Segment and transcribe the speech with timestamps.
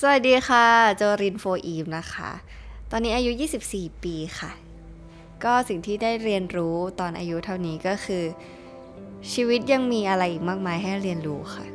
[0.00, 0.66] สวัสดีค่ะ
[0.96, 2.30] โจรินโฟอีมนะคะ
[2.90, 3.30] ตอนนี้อายุ
[3.68, 4.52] 24 ปีค่ะ
[5.44, 8.24] ก็สิ่งที่ได้เรียนรู้ตอนอายุเท่านี้ก็คือ
[9.32, 11.66] ชีวิตยังมีอะไรอีกมากมายให้เรียนรู้ค่ะ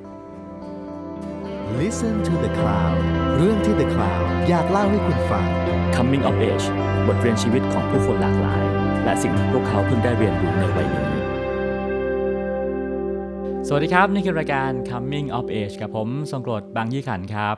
[1.80, 2.98] Listen to the Cloud
[3.38, 5.46] เรื่องที่ The Cloud อยากเล่าให้คุณฟัง
[5.96, 6.68] Coming of Age
[7.08, 8.64] บทเรียนชีวิตของผู้คนหลากหลาย
[9.04, 11.10] และสิ่งที่พวกเขาเพิ่งได้เรียนรู้ในวัยนี้
[13.68, 17.58] สวัสดีครับ นี่คือรายการ Coming of Age กับผมทรงกรดบางยี่ขันครับ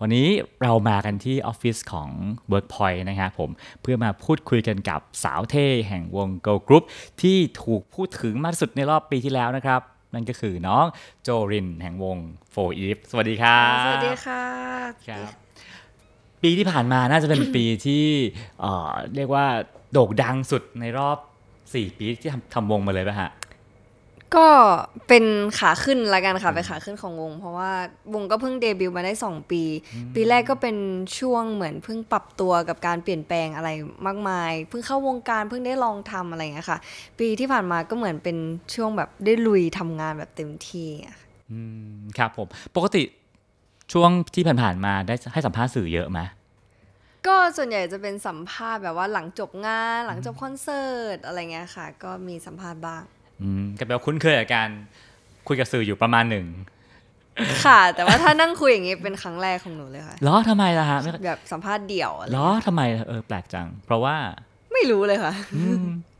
[0.00, 0.28] วันนี้
[0.62, 2.08] เรามากันที่ออฟฟิศของ
[2.52, 3.50] Workpoint นะครับผม
[3.82, 6.84] เพื่อมาพูดคุยกันกับสาวเท่แห่งวง Girl Group
[7.22, 9.80] ที่ถูกพูดถึงมากที่สุดในรอบปีที่แล้วนะครับ
[10.14, 10.84] นั่นก็คือน้อง
[11.22, 12.18] โจรินแห่งวง
[12.54, 14.42] 4 Eve สวัสดีครับสวัสดีค่ะ
[15.08, 15.32] ครับ
[16.42, 18.04] ปีที่ผ่านมาน่าจะเป็นปีที่
[18.60, 19.46] เอ่อเรียกว่า
[19.92, 21.18] โด่งดังสุดในรอบ
[21.58, 23.30] 4 ปีที่ทำทำวงมาเลยป่ะฮะ
[24.34, 24.48] ก็
[25.08, 25.24] เป็น
[25.58, 27.70] ขาขึ้นละกันค่ะเป็นขาขึ้นของวง เพราะว่า
[28.14, 29.62] วงก็เพิ่งเดบิวต์มาได้ 2 ปี
[30.14, 30.76] ปีแรกก็เป็น
[31.18, 33.70] ช่วงเหมือนเพิ่งปรับตัวกับการเปลี่ยนแปลงอะไร
[34.06, 36.78] มากมาย เพิ่งเข้าวงการเพิ่งได้ลองทำอะไรอย่างเงี้ยค่ะ
[37.18, 38.36] ปีที่ผ่านมาก็เหมือนเป็น
[38.74, 41.60] ช่วงแบบได้ลุยทำงานแบบเต็มที่อะค่ะอื
[41.92, 42.46] มครับผม
[42.76, 43.02] ปกติ
[43.92, 46.20] ช่วงที่ผ่านๆมาได้ให้สัมภาษณ์สื่อเยอะไหม
[47.26, 53.15] ก็ส่วนใหญ่จะเป็นสัมภาษณ์แบบว่าหลังจบงานหลังจบคอนเสิร์ตอะไรเงี้ยค่ะ ก็มีสัมภาษณ์บ้างอืม
[53.78, 54.68] ก็แปลว่าคุ้นเคยกับการ
[55.48, 56.46] คุยกับสื่ออยู่ประมาณหนึ่ง
[57.64, 64.16] ค่ะ แต่ว่าถ้านั่งคุยอย่างงี้เป็นครั้งแรกของหนูเลยค่ะล้อทำไมล่ะฮะไม่แบบสัมภาษณ์เดี่ยวอะไรล้อทำไมเออแปลกจัง เพราะว่า
[64.72, 65.32] ไม่รู้เลยค่ะ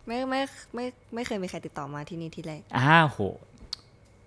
[0.06, 0.40] ไม่ไม่
[0.74, 3.20] ไม่ไม่เคยมีใครติดต่อมาที่นี่ที่แรกอ้าวโห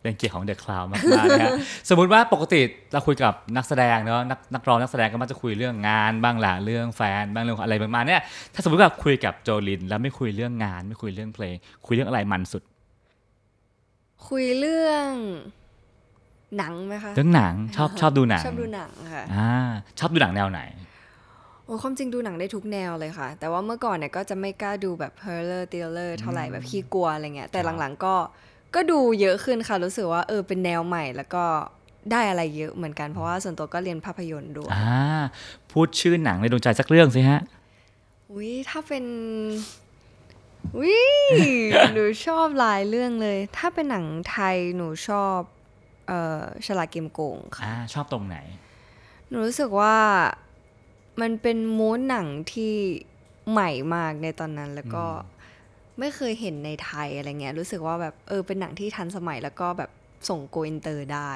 [0.02, 1.52] เป็นเกียรติของเดอะคลาวมากๆนะฮะ
[1.90, 2.62] สมมุติว่าปกติ
[2.94, 8.22] เราคุยกับนักแสดงเนาะนักนักร้องนักแสดงก็มักจะคุยเรื่องงานบ้างละเรื่องแฟนบ้างเรื่องอะไรประมาณเนี้ย
[8.54, 12.64] ถ้าสมมติว่าคุยกับโจลินแล้วไม่คุยเรื่องงาน ไม่คุยเรื่องเพลง คุยเรื่องอะไรมันสุด
[14.28, 15.10] คุยเรื่อง
[16.58, 19.52] หนังไหมคะเรื่องหนังชอบชอบดูหนัง ชอบดูหนังค่ะอ่า
[20.00, 20.62] ชอบดูหนังแนวไหน
[21.66, 28.16] โอ้ความจริงดูหนังได้ทุกแนวเลยค่ะ แต่ว่าเมื่อก่อนเนี่ยก็จะไม่กล้าดูแบบ horror thriller เท่าไหร่แบบขี้กลัวอะไรเงี้ยแต่หลังๆก็
[28.76, 31.44] ก็ดูเยอะขึ้นค่ะ รู้สึกว่าเออเป็นแนวใหม่แล้วก็
[32.12, 34.98] ได้อะไรเยอะเหมือนกันเพราะว่าส่วนตัวก็เรียนภาพยนตร์ด้วยอ่า
[35.72, 37.42] พูดชื่อหนังในดวงใจสักเรื่องสิฮะ
[38.32, 39.04] อุ้ยถ้าเป็น
[40.78, 40.96] อุ้ย
[41.94, 45.40] หนูชอบหลายเรื่องเลย ถ้าเป็นหนังไทยหนูชอบ
[46.08, 48.38] เอ่อฉลาดเกมโกงค่ะอ่าชอบตรงไหน
[49.28, 49.96] หนูรู้สึกว่า
[51.22, 52.74] มันเป็นมูดหนังที่
[53.52, 55.06] ใหม่มากในตอนนั้นแล้วก็
[56.00, 59.92] ไม่เคยเห็นในไทยอะไรเงี้ยรู้สึกว่าแบบเออเป็นหนังที่ทันสมัยแล้วก็แบบ
[60.30, 61.32] ส่ง go inter ได้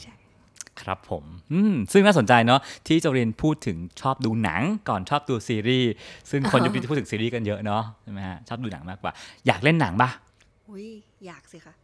[0.00, 0.14] ใช่
[0.82, 5.90] ครับผมอืมซึ่งน่าสนใจเนาะที่โจริญพูดถึงชอบดูหนังก่อนชอบดูซีรีส์
[6.30, 9.12] ซึ่งคนยุคนี้จะพูดถึงซีรีส์กันเยอะเนาะใช่ไหมฮะชอบดูหนังมากกว่า
[9.46, 10.10] อยากเล่นหนังปะ
[10.70, 10.88] อุ้ย
[11.26, 11.74] อยากสิคะ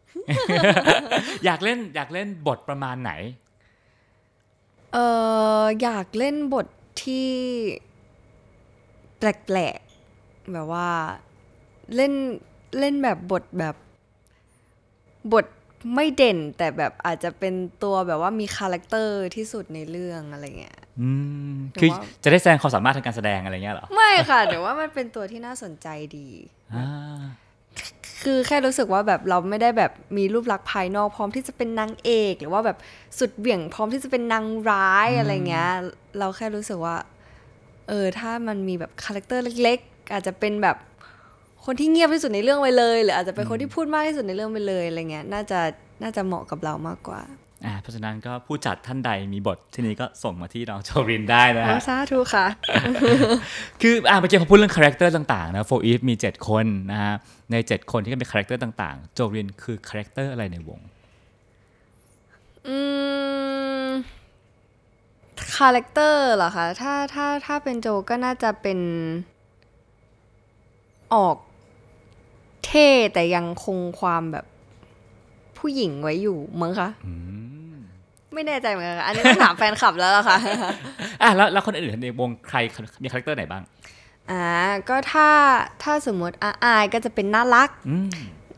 [1.44, 3.12] อยากเล่นอยากเล่นบทประมาณไหน
[4.92, 4.98] เอ
[5.62, 6.66] ออยากเล่นบท
[7.02, 7.30] ที่
[9.18, 10.88] แปลกๆแบบว่า
[11.94, 12.12] เล่น
[12.78, 13.74] เล่นแบบบทแบบ
[15.32, 15.46] บท
[15.94, 21.10] ไม่เด่นแต่แบบอาจจะเป็นตัวแบบว่ามี character ที่สุดในเรื่องอะไรเงี้ยอื
[21.52, 25.88] มหรือคือว่าจะได้แสดงความสามารถทางการแสดงอะไรเงี้ยเหรอ ไม่ค่ะแต่ว่ามันเป็นตัวที่น่าสนใจ
[26.18, 26.28] ดี
[26.74, 27.20] อ่า
[28.22, 32.78] คือแค่รู้สึกว่าแบบเราไม่ได้แบบมีรูปลักษณ์ภายนอกพร้อมที่จะเป็นนางเอก หรือว่าแบบ
[33.18, 35.70] สุดเหวี่ยงพร้อมที่จะเป็นนางร้ายอะไรเงี้ย
[36.18, 36.96] เราแค่รู้สึกว่า
[37.88, 40.76] เออถ้ามันมีแบบคาแรคเตอร์เล็ก ๆ อาจจะเป็นแบบ
[41.66, 45.60] คนที่เงียบที่สุดในเรื่องไปเลย หรืออาจจะเป็นคนที่พูดมากที่สุดในเรื่องไปเลยอะไรเงี้ยน่าจะ
[46.02, 47.22] น่าจะเหมาะกับเรามากกว่า
[47.64, 52.46] อ่าเพราะฉะนั้นก็ผู้จัดท่านใดมีบทที่นี้ก็ส่งมาที่น้องโจริญได้นะโอ้ฮะสาธุค่ะ
[53.82, 57.14] คืออ่าเมื่อกี้พอพูดเรื่องคาแรคเตอร์ต่างๆนะ4EVE มี 7 คนนะฮะ
[57.52, 60.80] ใน 7 คนที่ก็เป็นคาแรคเตอร์ต่างๆ โจริญคือคาแรคเตอร์อะไรในวง
[62.68, 62.78] อื
[63.86, 63.88] ม
[65.56, 68.78] คาแรคเตอร์เหรอคะถ้าถ้าถ้าเป็นโจก็น่าจะเป็น
[71.14, 71.36] ออก
[72.66, 74.46] เท่แต่ยังคงความแบบ
[75.58, 76.88] ผู้หญิงไว้อยู่มั้งคะ
[78.34, 80.38] ไม่แน่ใจเหมือนกันค่ะอันนี้ต้องถามแฟนคลับแล้วล่ะค่ะ
[81.22, 82.58] อะแล้วแล้วคนอื่นในวงใคร
[83.02, 83.62] มีคาแรคเตอร์ไหนบ้าง
[84.30, 84.46] อ่า
[84.88, 85.28] ก็ถ้า
[85.82, 88.08] ถ้าสมมติอาอายก็จะเป็นน่ารักอืม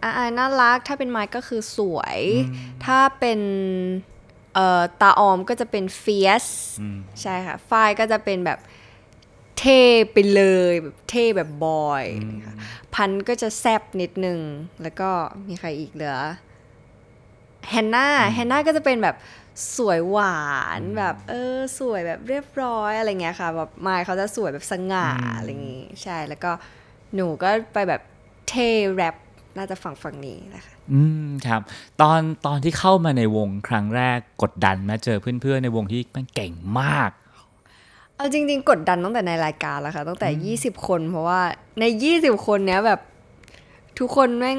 [0.05, 2.19] อาอายน่ารัก ถ้าเป็นไม้ก็คือสวย
[2.85, 3.41] ถ้าเป็น
[4.55, 6.47] เอ่อตาออมก็จะเป็นเฟียส
[6.81, 8.59] อืมใช่ค่ะฝ้ายก็จะเป็นแบบ
[9.59, 9.81] เท่
[10.13, 12.05] ไปเลยแบบเท่แบบบอย
[12.47, 12.55] ค่ะ
[12.95, 14.41] พันธุ์ก็จะแซบนิดนึง
[14.83, 15.11] แล้วก็
[15.49, 16.17] มีใครอีกเหลือ
[17.69, 19.17] แฮนนาแฮนนาก็จะเป็นแบบ
[19.77, 20.43] สวยหวา
[20.79, 25.07] นแบบเออสวยแบบเรียบร้อยอะไรเงี้ยค่ะแบบมายเขาจะสวยแบบสง่า
[25.37, 26.51] อะไรอย่างงี้ใช่แล้วก็
[27.15, 28.01] หนูก็ไปแบบ
[28.49, 29.17] เท่แรป
[29.57, 31.61] น่าจะฝั่งฝั่งนี้นะคะอืมครับ
[32.01, 37.11] ตอนตอนที่เข้ามาในวงครั้งแรกกดดันไหมาเจอเพื่อนๆในวงที่มันเก่งมาก
[38.19, 41.41] เอาจริงๆ กดดันตั้งแต่ในรายการแล้วค่ะ ตั้งแต่ 20 คน เพราะว่า
[41.81, 41.85] ใน
[42.15, 43.01] 20 คนเนี้ยแบบ
[43.99, 44.59] ทุกคนแม่ง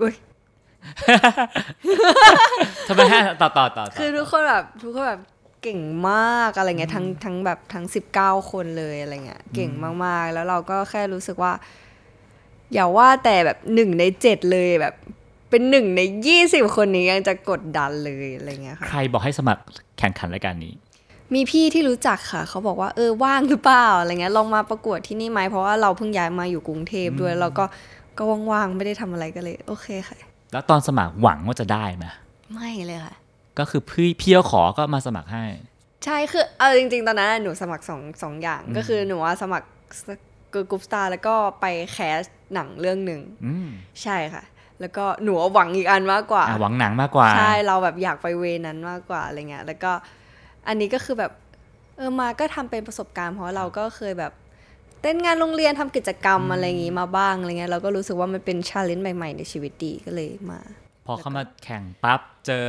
[0.00, 0.14] อุ๊ย
[2.88, 5.22] ทำไมฮะต่อต่อต่อต่อคือทุกคนแบบทุกคนแบบ
[5.62, 5.80] เก่ง
[6.10, 7.84] มากอะไรเงี้ยทั้งทั้งแบบทั้ง
[8.18, 9.70] 19 คนเลยอะไรเงี้ยเก่ง
[10.04, 11.52] มากๆ แล้วเราก็แค่รู้สึกว่า
[12.72, 14.94] อย่าว่าแต่แบบหนึ่งในเจ็ดเลยแบบ
[15.50, 16.00] เป็นหนึ่งใน
[16.38, 19.62] 20 คนนี้ยังจะกดดันเลยอะไรเงี้ยค่ะใครบอกให้สมัคร
[19.98, 20.72] แข่งขันรายการนี้
[21.34, 27.64] มีพี่ที่รู้จักค่ะ เขาบอกว่าเออว่างหรือเปล่าอะไรเงี้ยลองมาประกวดที่นี่ไหมเพราะว่าเราเพิ่งย้ายมาอยู่กรุงเทพด้วยเราก็
[28.18, 30.16] ก็ว่างๆไม่ได้ทำอะไรก็เลย โอเคค่ะ
[30.52, 32.04] แล้วตอนสมัครหวังว่าจะได้ไหม
[32.54, 33.14] ไม่เลยค่ะ
[33.58, 35.44] ก็คือพี่พี่เขาขอก็มาสมัครให้
[36.04, 39.66] ใช่คือเอาจริงๆ ตอนนั้นหนูสมัครสองสองอย่างก็คือหนูว่าสมัคร
[40.50, 42.20] Girl Group Star แล้วก็ไป cast
[42.54, 43.68] หนังเรื่องหนึ่งอืม
[44.02, 44.42] ใช่ค่ะ
[44.80, 49.92] แล้วก็หนูหวังอีกอันมากกว่าอะหวังหนังมากกว่า ใช่เราแบบอยากไปเวนั้นมากกว่าอะไรเงี้ยแล้วก็
[50.70, 51.32] อันนี้ก็คือแบบ
[51.96, 54.32] เออมาก็ทำเป็นประสบการณ์เพราะเราก็เคยแบบ
[55.02, 60.60] เต้นงานโรงเรียนทำกิจกรรมอะไรอย่างงี้มาบ้างอะไรเงี้ยเราก็รู้สึกว่ามันเป็น challenge ใหม่ ๆ ในชีวิตดีก็เลยมา
[61.06, 62.66] พอเข้ามาแข่งปั๊บเจอ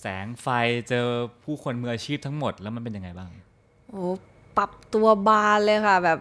[0.00, 0.46] แสงไฟ
[0.88, 1.06] เจอ
[1.44, 3.30] ผู้คนมืออาชีพทั้งหมดแล้วมันเป็นยังไงบ้าง
[3.90, 4.06] โอ้
[4.56, 6.18] ปรับตัวบานเลยค่ะ แบบ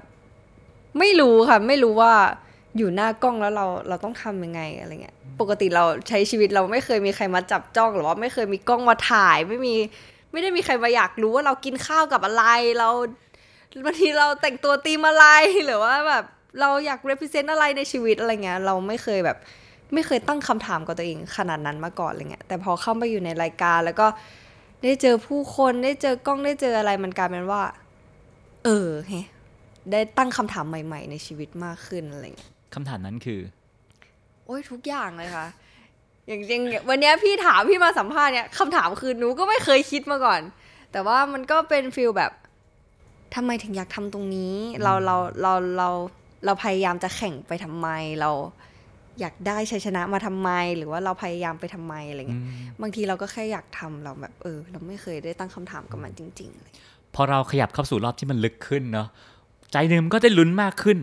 [1.00, 2.14] ไม่รู้ค่ะ ไม่รู้ว่า
[2.78, 9.76] อยู่หน้ากล้องแล้วเราเราต้องทำยังไงอะไรเงี้ย ปกติเราใช้ชีวิตเราไม่เคยมีใครมาจับจ้องหรือว่าไม่เคยมีกล้องมาถ่าย ไม่มี
[10.32, 12.44] ไม่ได้มีใครมาอยากรู้ว่าเรากินข้าวกับอะไร
[12.80, 12.90] เรา
[13.86, 15.26] บางทีเราแต่งตัวตีมอะไร
[15.66, 16.26] หรือว่าแบบ
[16.60, 19.38] เราอยาก represent อะไรในชีวิตอะไรเงี้ยเราไม่เคยแบบ
[19.94, 24.08] ไม่เคยตั้งคำถามกับตัวเองขนาดนั้นมาก่อนอะไรเงี้ยแต่พอเข้ามาอยู่ในรายการแล้วก็
[24.84, 27.62] ได้เจอผู้คนได้เจอกล้องได้เจออะไรมันกลายเป็นว่า
[28.66, 29.22] เออเฮ้
[29.92, 33.42] ได้ตั้งคำถามใหม่ ๆ ในชีวิตมากขึ้นอะไรเงี้ยคำถามนั้นคือ
[34.46, 35.48] โอ้ยทุกอย่างเลยค่ะ
[36.32, 40.42] อย่างจริงๆวันเนี้ยพี่ถามพี่มาสัมภาษณ์เนี่ยคำถามคือหนูก็ไม่เคยคิดมาก่อน
[40.92, 42.32] แต่ว่ามันก็เป็นฟิลแบบ
[43.36, 45.90] ทำไมถึงอยากทำตรงนี้ เราเราเราเรา
[46.46, 47.88] เราพยายามจะแข่งไปทำไม
[48.22, 48.32] เรา
[49.20, 52.44] อยากได้ชัยชนะมาทำไม หรือว่าเราพยายามไปทำไมอะไรเงี้ย
[52.82, 59.08] บางทีเราก็แค่อยากทำเราแบบเออ เราไม่เคยได้ตั้งคำถามกับมันจริงๆอะไรเงี้ยพอเราขยับเข้าสู่รอบที่มันลึกขึ้นเนาะ
[59.72, 61.00] ใจหนึ่งมันก็ได้ลุ้นมากขึ้น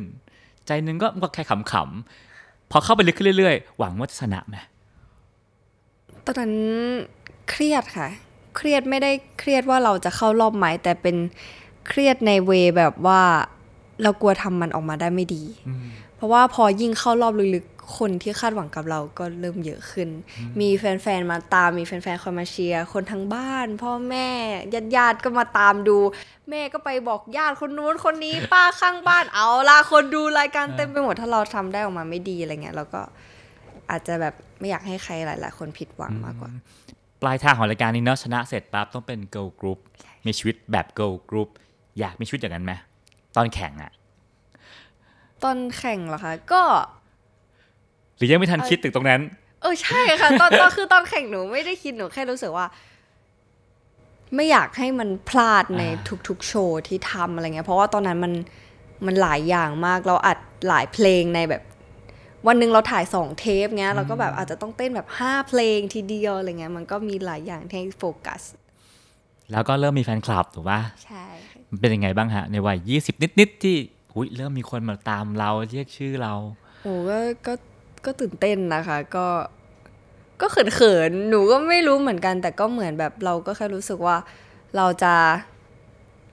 [0.66, 4.56] ใจหนึ่งก็มันก็แค่ขำๆพอเข้าไปลึกขึ้นเรื่อยๆ หวังว่าจะชนะไหม
[6.28, 6.54] ตอนนั้น
[7.50, 8.08] เครียดค่ะ
[8.56, 11.16] เครียดไม่ได้เครียดว่าเราจะเข้ารอบไหมแต่เป็น
[11.88, 13.22] เครียดในเวแบบว่า
[14.02, 15.44] เรากลัวทำมันออกมาได้ไม่ดี
[16.16, 20.08] เพราะว่าพอยิ่งเข้ารอบลึกๆ คนที่คาดหวังกับเราก็เริ่มเยอะขึ้น
[20.60, 24.28] มีแฟนๆ มาตาม มีแฟนๆ คอยมาเชียร์ คนทั้งบ้าน พ่อแม่
[24.96, 25.98] ญาติๆก็มาตามดู
[26.50, 33.02] แม่ก็ไปบอกญาติคนนู้นคนนี้ป้าข้างบ้านเอาล่ะคนดูรายการเต็มไปหมดถ้าเราทำได้ออกมาไม่ดีอะไรเงี้ยเราก็
[33.90, 36.50] อาจจะแบบไม่อยากให้ใครหลาย ๆ คนผิดหวังมากกว่า
[37.22, 39.78] ปลายทางของรายการนี้เนาะชนะเสร็จปั๊บต้องเป็น girl group
[40.26, 41.48] มีชีวิตแบบ girl group
[41.98, 42.72] อยากมีชีวิตอย่างนั้นไหม
[43.36, 43.92] ตอนแข่งอะ
[45.44, 46.62] ตอนแข่งเหรอคะก็
[48.16, 49.20] หรือยังไม่ทันคิดถึงตรงนั้น
[49.62, 52.66] เออใช่ค่ะตอนตอนคือตอนแข่งหนูไม่ได้คิดหนูแค่รู้สึกว่า
[54.34, 58.32] ไม่อยากให้มันพลาดในอ่าทุกๆโชว์ที่ทำอะไรเงี้ยเพราะว่าตอนนั้นมัน
[59.06, 60.38] มันหลายอย่างมากเราอัด
[60.68, 61.62] หลายเพลงในแบบ
[62.48, 68.42] วันหนึ่งเราถ่ายสองเทปเงี้ยเราก็แบบอาจจะต้องเต้นแบบห้าเพลงทีเดียวอะไรเงี้ยมันก็มีหลายอย่างที่ให้โฟกัส
[69.52, 73.76] แล้วก็เริ่มมีแฟนคลับถูกปะใช่ค่ะมันเป็นยังไงบ้างฮะ ในวัย 20 นิด ๆ ที่
[74.14, 76.34] อุยเริ่มมีคนมาตามเราเรียกชื่อเรา
[76.82, 77.52] โอ้ก็ก็
[78.04, 79.26] ก็ตื่นเต้นนะคะ ก็
[80.40, 84.16] ก็เขินๆหนูก็ไม่รู้เหมือนกัน แต่ก็เหมือนแบบเราก็แค่รู้สึกว่า
[84.76, 85.14] เราจะ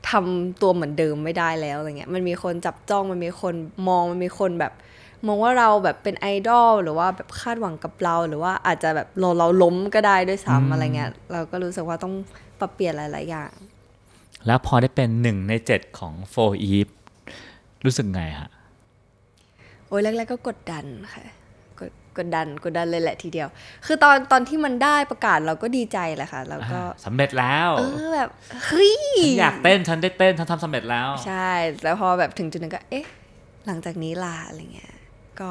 [0.09, 3.53] ทำตัวเหมือนเดิมไม่ได้แล้วอะไรเงี้ย มันมีคนจับจ้อง มันมีคน
[3.87, 4.73] มอง มันมีคนแบบ
[5.27, 12.13] มองว่าเราแบบเป็นไอดอลหรือว่าแบบคาดหวังกับเรา หรือว่าอาจจะแบบเราเราล้มก็ได้ด้วยซ้ำอะไรเงี้ยเราก็รู้สึกว่าต้อง
[12.59, 13.51] ปรับเปลี่ยนหลาย ๆ อย่าง
[14.47, 16.91] แล้วพอได้เป็นหนึ่งในเจ็ดของ4 Eve
[17.85, 18.49] รู้สึกไงฮะ
[19.87, 21.23] โอ้ยแรก ๆ ก็กดดันค่ะ
[21.79, 23.47] กดกดดันกดดันเลยแหละทีเดียว
[23.85, 28.29] คือตอนตอนที่มันได้ประกาศเราก็ดีใจแหละค่ะแล้วก็สำเร็จแล้วเออแบบ
[28.65, 31.51] เฮ้ยฉันอยากเต้นฉันได้เต้นฉันทำสำเร็จแล้ว ใช่
[31.83, 33.05] แล้วพอแบบถึงจุดนึงก็เอ๊ะ
[33.65, 34.93] หลังจากนี้ล่ะอะไรเงี้ย
[35.41, 35.49] ก็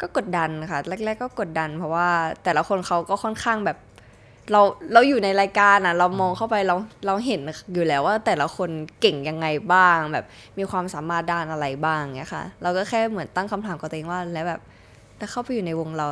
[0.00, 2.08] ก็กดดันค่ะ แรก ๆ ก็กดดัน เพราะว่า
[2.44, 3.78] แต่ละคนเขาก็ค่อนข้างแบบ
[4.52, 4.60] เรา
[4.92, 6.74] เราอยู่ในรายการอะ เรามองเข้าไปเรา
[7.06, 7.40] เราเห็น
[7.72, 8.70] อยู่แล้วว่าแต่ละคน
[9.00, 10.24] เก่งยังไงบ้าง แบบ
[10.58, 14.60] มีความสามารถด้านอะไรบ้างเงี้ยค่ะ เราก็แค่เหมือนตั้งคำถามกับตัวเองว่าแล้วแบบ
[15.18, 16.06] ถ้าเข้าไปอยู่ในวงเรา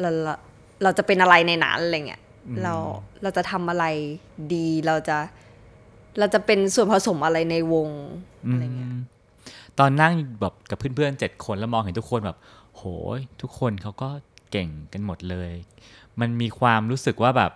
[0.00, 0.34] เราเรา
[0.82, 2.22] เราจะเป็นอะไรในนั้นอะไรเงี้ย
[2.62, 2.74] เรา
[3.22, 3.84] เราจะทำอะไร
[4.54, 5.18] ดีเราจะ
[6.18, 7.88] เราจะเป็นส่วนผสมอะไรในวง
[8.50, 8.90] อะไรเงี้ย
[9.78, 12.38] ตอนนั่งแบบกับเพื่อนๆเจ็ดคนแล้วมองเห็นทุกคนแบบ
[12.76, 12.82] โห
[13.16, 14.08] ยทุกคนเขาก็
[14.50, 15.52] เก่งกันหมดเลย
[16.20, 17.50] มันมีความรู้สึกว่าแบบ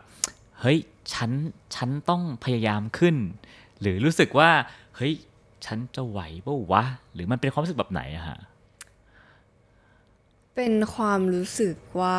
[0.60, 0.78] เฮ้ย
[1.12, 1.30] ฉัน
[1.74, 3.16] ฉันต้องพยายามขึ้น
[3.80, 4.50] หรือรู้สึกว่า
[4.96, 5.14] เฮ้ย
[5.66, 8.38] ฉันจะไหวปะวะ หรือมันเป็นความรู้สึกแบบไหนอะฮะ
[10.56, 12.18] เป็นความรู้สึกว่า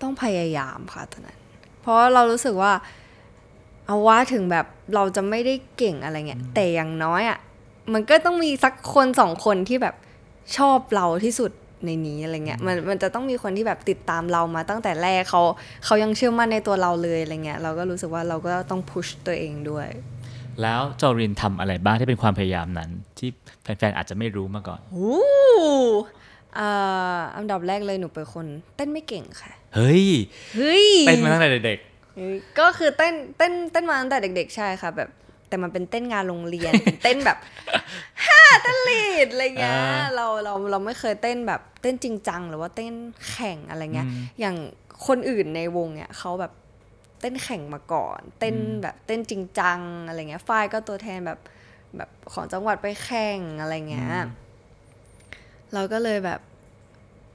[0.00, 1.38] ต้องพยายามค่ะตอนนั้น
[1.80, 2.72] เพราะเรารู้สึกว่า
[3.86, 7.38] เอาว่าถึงแบบเราจะไม่ได้เก่งอะไรเงี้ยแต่อย่างน้อยอะ่ะ
[7.92, 9.94] มันก็ต้องมีสักคนสองคนที่แบบ
[10.56, 11.52] ชอบเราที่สุด
[11.84, 15.42] ในนี้อะไรเงี้ยมันมันจะต้องมีคนที่แบบติดตามเรามาตั้งแต่แรกเขา
[15.84, 19.88] เขายังเชื่อมั่นในตัวเราเลยอะไรเงี้ยเราก็รู้สึกว่าเราก็ต้องพุชตัวเองด้วย
[20.62, 23.28] แล้วจอรินทำอะไรบ้างที่เป็นความพยายามนั้น ที่
[23.62, 25.14] แฟนๆอาจจะไม่รู้มาก่อนโอ้
[26.58, 30.06] อ่าอันดับแรกเลยหนูเป็นคนเต้นไม่เก่งค่ะ เฮ้ย
[30.56, 31.78] เฮ้ยเต้นมาตั้งแต่เด็ก
[32.16, 35.08] เฮ้ยก็คือเต้นเต้นเต้นมาตั้งแต่เด็ก ๆ ใช่ค่ะแบบ
[35.48, 37.38] แต่มันเป็นเต้นงานโรงเรียนเป็นเต้นแบบ
[38.26, 42.94] ฮ่าเต้นลีดอะไรเงี้ยอ่าเราเราเราไม่เคยเต้นแบบเต้นจริงจังหรือว่าเต้น
[43.30, 44.56] แข่งอะไรเงี้ยอืมอย่าง
[45.06, 46.52] คนอื่นในวงเนี่ยเขาแบบ
[47.20, 51.38] เต้นแข่งมาก่อน เต้นแบบเต้นจริงจังอะไรเงี้ยฝ้ายก็ตัวแทนแบบ
[51.96, 54.10] แบบของจังหวัดไปแข่งอะไรเงี้ย
[55.72, 56.40] เราก็เลยแบบ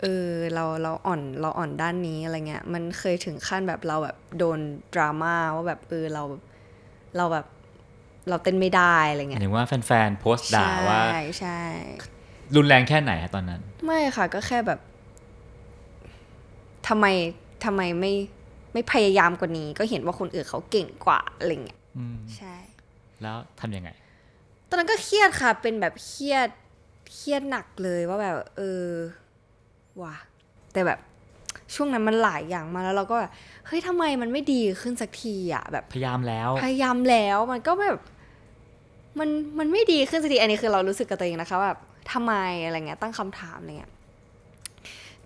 [0.01, 4.59] เออเราเราอ่อนเราอ่อนด้านนี้อะไรเงี้ย มันเคยถึงขั้นแบบเราแบบโดน
[4.93, 6.23] ดราม่าว่าแบบเออเรา
[7.17, 7.45] เราแบบ
[8.29, 11.61] เราเต้นไม่ได้อะไรๆหเงี้มายยถึงว่าแฟนๆโพสต์ด่าว่า ใช่ใช่
[12.55, 14.79] รุนแรงแค่ไหนอะตอนนั้น ไม่ค่ะก็แค่แบบ
[16.87, 17.05] ทำไม
[17.65, 18.13] ทำไมไม่
[18.73, 22.55] ไม่พยายามกว่านี้ ก็เห็นว่าคนอื่นเขาเก่งกว่าอะไรเงี้ยอืมใช่
[23.21, 23.89] แล้วทำยังไง
[24.69, 26.49] ตอนนั้นก็เครียดค่ะ เป็นแบบเครียด
[27.13, 28.87] เครียดหนักเลยว่าแบบ เออ
[30.01, 30.15] ว่ะ
[30.73, 30.99] แต่แบบ
[31.75, 33.31] ช่วงนั้นมันหลายอย่างมากแล้วเราก็แบบ
[33.67, 37.97] เฮ้ยทำไมมันไม่ดีขึ้นสักทีอะแบบพยายามแล้ว พยายามแล้วมันก็แบบ
[39.19, 42.33] มันมันไม่ดีขึ้นสักทีอันนี้คือเรารู้สึกกับตัวเองนะคะว่าแบบทำไม
[42.65, 43.91] อะไรเงี้ยตั้งคำถามอะไรเงี้ย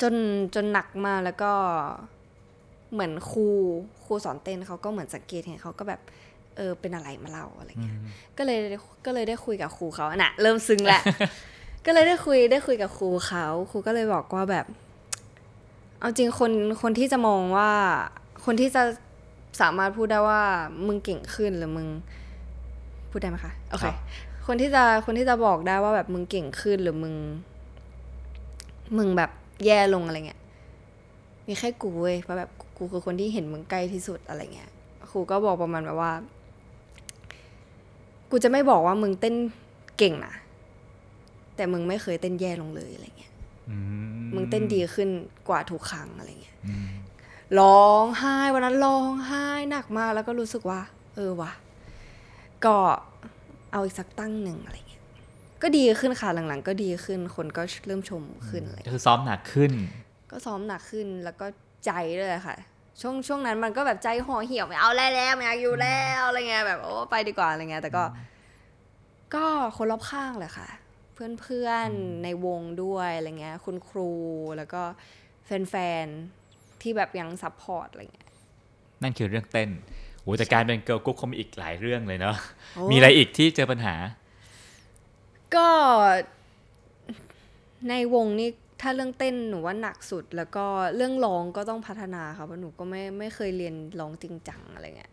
[0.01, 0.13] จน
[0.56, 1.51] จนหนักมากแล้วก็
[2.94, 3.48] เหมือนครู
[4.06, 6.01] ครูสอนเต้นเขาก็เหมือนสังเกตเห็นเขาก็แบบ
[6.58, 7.98] เออเป็นอะไรมาเล่าอะไรเงี้ย
[8.38, 8.60] ก็เลย
[9.06, 11.04] ก็เลยได้คุยกับครูเขาน่ะ เริ่มซึ้งแล้ว
[11.86, 14.65] ก็เลยได้คุยได้คุยกับครูเขาครูก็เลยบอกว่าแบบ
[16.00, 16.51] เอาจริงคน
[16.82, 17.72] คนที่จะมองว่า
[18.45, 18.83] คนที่จะ
[19.61, 20.41] สามารถพูดได้ว่า
[20.87, 21.87] มึงเก่งขึ้นหรือมึง
[23.09, 23.95] พูดได้ไหมคะโอเคครับ
[24.47, 27.15] คนที่จะคนที่จะบอกได้ว่าแบบมึงเก่งขึ้นหรือมึง
[28.97, 29.31] มึงแบบ
[29.65, 30.41] แย่ลงอะไรเงี้ย
[31.47, 34.69] มีแค่กูเว้ยเพราะแบบกูคือคนที่เห็นมึงใกล้ที่สุดอะไรเงี้ย
[35.09, 36.11] ครูก็บอกประมาณแบบว่า
[38.31, 39.35] กูจะไม่บอกว่ามึงเต้น
[39.97, 40.33] เก่งนะ
[41.55, 43.33] แต่มึงไม่เคยเต้นแย่ลงเลยอะไรเงี้ย
[43.69, 43.77] อื
[44.35, 45.09] มึงเต้นดีขึ้น
[45.49, 46.87] กว่าทุกครั้งอะไรเงี้ยอืม
[47.59, 50.81] ร้องไห้วันนั้นร้องไห้หนักมากแล้วก็รู้สึกว่า
[51.15, 51.51] เออว่ะ
[52.65, 52.75] ก็
[53.71, 55.03] เอาอีกสักตั้งหนึ่งอะไรเงี้ย
[55.62, 59.71] ก็ดีขึ้นค่ะหลังๆ ก็ดีขึ้นคนก็เริ่มชมขึ้นอะไรก็คือซ้อมหนักขึ้น
[60.31, 61.45] ก็ซ้อมหนักขึ้นแล้วก็
[61.85, 62.57] ใจเลยค่ะ
[63.01, 68.03] ช่วงช่วงนั้นมันก็แบบใจห่อเหี่ยวไม่เอาแล้วแล้วไม่อยากอยู่แล้วอะไรเงี้ยแบบโอ้ไปดีกว่าอะไรเงี้ยแต่ก็
[69.35, 69.45] ก็
[69.77, 70.67] คนรอบข้างแหละค่ะ
[71.13, 74.12] เพื่อนเพื่อนๆในวงด้วยอะไรเงี้ย คุณครู
[74.57, 74.81] แล้วก็
[75.45, 76.44] แฟนๆ
[76.86, 78.30] ที่แบบยัง support อะไรเงี้ย
[79.04, 79.70] นั่นคือเรื่องเต้น
[80.22, 82.36] โหแต่การเป็น girl group เขามีอีกหลายเรื่องเลยเนาะ
[82.75, 83.96] โอ้มีอะไรอีกที่เจอปัญหา
[85.56, 85.68] ก็
[87.89, 88.50] ในวงนี่
[88.82, 90.65] ถ้าเรื่องเต้นหนูว่าหนักสุด แล้วก็
[90.96, 95.12] เรื่องร้องก็ต้องพัฒนาค่ะเพราะหนูก็ไม่ไม่เคยเรียนร้องจริงจังอะไรเงี้ย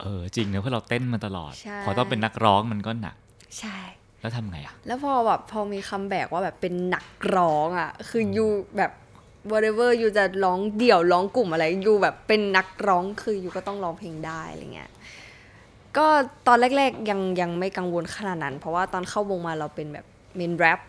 [0.00, 3.16] เออจริงเนอะเพราะเราเต้นมาตลอดใช่พอต้องเป็นนักร้องมันก็หนัก
[3.60, 3.78] ใช่
[4.20, 8.92] แล้วทำไงอะแล้วพอแบบพอมีคำแบกว่าแบบเป็นนักร้องอะคือยูแบบ
[9.50, 14.90] whatever ยูจะร้องเดี่ยวร้องกลุ่มอะไรยูแบบเป็นนักร้องคือยูก็ต้องร้องเพลงได้อะไรเงี้ย
[15.96, 16.06] ก็
[16.46, 20.80] ตอนแรกๆยังยังไม่กังวลขนาดนั้น เพราะว่าตอนเข้าวงมาเราเป็นแบบเมนแรป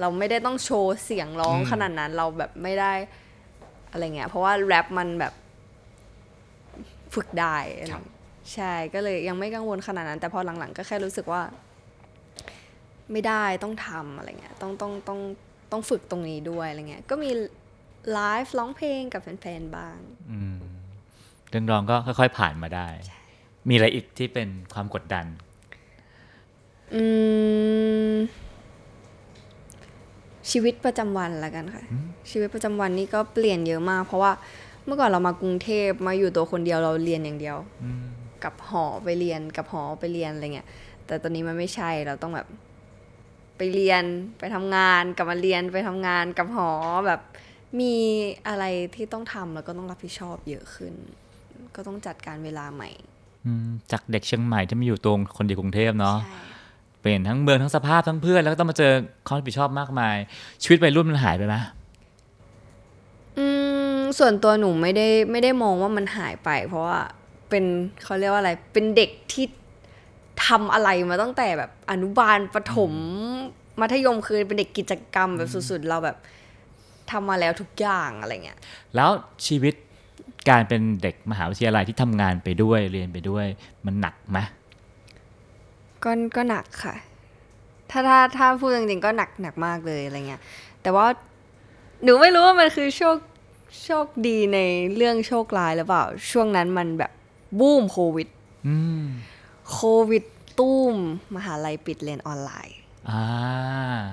[0.00, 2.92] เราไม่ได้ต้องโชว์เสียงร้องขนาดนั้นเราแบบไม่ได้
[3.90, 5.32] อะไรเงี้ยเพราะว่าแรปมันแบบ
[7.14, 8.18] ฝึกได้อะไรเงี้ย
[8.54, 11.42] ใช่ก็เลยยังไม่กังวลขนาดนั้น แต่พอหลังๆ ก็แค่รู้สึกว่า
[13.12, 15.20] ไม่ได้ต้องทำอะไรเงี้ยต้องต้องต้อง
[15.72, 17.30] ต้องฝึกตรงนี้ด้วยอะไรเงี้ยก็มี
[18.12, 19.98] ไลฟ์ร้องเพลงกับแฟนๆบ้าง
[20.30, 20.58] อืม
[21.48, 22.88] เรื่องร้องก็ค่อยๆผ่านมาได้
[23.68, 25.26] มีอะไรอีกที่เป็นความกดดัน
[26.94, 27.04] อื
[28.10, 28.14] ม
[30.50, 31.84] ชีวิตประจำวันละกันค่ะ
[32.30, 34.32] ชีวิตประจำวันนี่ก็เปลี่ยนเยอะมาก เพราะว่า
[34.84, 38.04] เมื่อก่อนเรามากรุงเทพมาอยู่ตัวคนเดียวเราเรียนอย่างเดียวอืม
[38.44, 40.68] กับหอไปเรียนกับหอไปเรียนอะไรเงี้ย
[41.06, 42.46] แต่ตอนนี้มันไม่ใช่เราต้องแบบ
[43.56, 44.04] ไปเรียน
[44.38, 46.70] ไปทำงานกลับมาเรียนไปทำงานกับหอ
[47.06, 47.20] แบบ
[47.78, 47.94] มี
[48.48, 50.94] อะไรที่ต้องทำแล้วก็ต้องรับผิดชอบเยอะขึ้น
[51.76, 52.90] ก็ต้องจัดการเวลาใหม่
[53.44, 56.38] อืมจากเด็กเชียงใหม่ที่มาอยู่ตรงคนเดียวกรุงเทพเนาะใช่
[57.00, 58.92] เปลี่ยนทั้งเมืองทั้งสภาพทั้งเพื่อนแล้วก็ต้องมาเจอ
[59.26, 60.16] ความรับผิดชอบมากมาย
[60.62, 61.54] ชีวิตวัยรุ่นมันหายไปไหม
[63.38, 63.46] อื
[63.94, 67.00] มส่วนตัวหนูไม่ได้ไม่ได้มองว่ามันหายไป เพราะว่า
[67.48, 67.64] เป็น
[68.02, 69.46] เขาเรียกว่าอะไร เป็นเด็กที่
[70.46, 72.92] ทำอะไรมาตั้งแต่แบบอนุบาลประถม
[73.80, 76.16] มัธยมคือเป็นเด็กกิจกรรมแบบสุดๆ เราแบบ
[77.10, 78.58] ทำมาแล้วทุกอย่างอะไรเงี้ย
[78.94, 79.10] แล้ว
[79.46, 79.74] ชีวิต
[80.48, 83.46] การเป็นเด็กมหาวิทยาลัยที่ทำงานไปด้วยเรียนไปด้วย
[83.84, 84.38] มันหนักไหม
[86.04, 86.94] ก็ก็หนักค่ะ
[87.90, 90.42] ถ้าถ้าถ้าพูดจริงๆก็หนักหนักมากเลยอะไรเงี้ย
[90.82, 91.06] แต่ว่า
[92.02, 93.16] หนูไม่รู้ว่ามันคือโชค
[93.84, 94.58] โชคดีใน
[94.96, 97.12] เรื่องโชคร้ายหรือเปล่า ช่วงนั้นมันแบบ
[97.58, 98.28] บูมโควิด
[98.68, 99.04] อืม
[99.72, 100.24] โควิด
[100.58, 100.96] ตุ้ม
[101.36, 102.89] มหาลัยปิดเรียนออนไลน์อ่า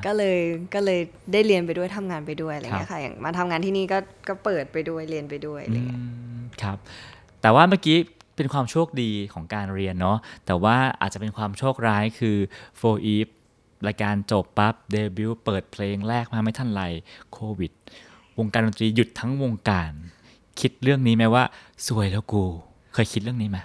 [0.06, 0.40] ก็เลย
[0.74, 1.00] ก็เลย
[1.34, 6.78] ได้เรียนไปด้วยทำงานไปด้วยอะไรเงี้ครับยค่ะอย่างมาทำงานที่นี่ก็ก็เปิดไปด้วยเรียนไปด้วยอะไรเงี้ยอืมครับ
[7.42, 7.98] แต่ว่าเมื่อกี้
[8.36, 12.38] เป็นความโชคดีของการเรียนเนาะแต่ว่าอาจจะเป็นความโชคร้ายคือ
[12.80, 13.32] for eve
[13.88, 16.82] รายการจบปั๊บเดบิวต์เปิดเพลงแรกมาไม่ทันไร
[17.34, 17.72] โควิด
[18.38, 19.92] วงการดนตรีหยุดทั้งวงการ
[20.60, 21.44] คิดเรื่องนี้ไหมว่า
[21.88, 22.44] สวยแล้วกู
[22.94, 23.58] เคยคิดเรื่องนี้ไหม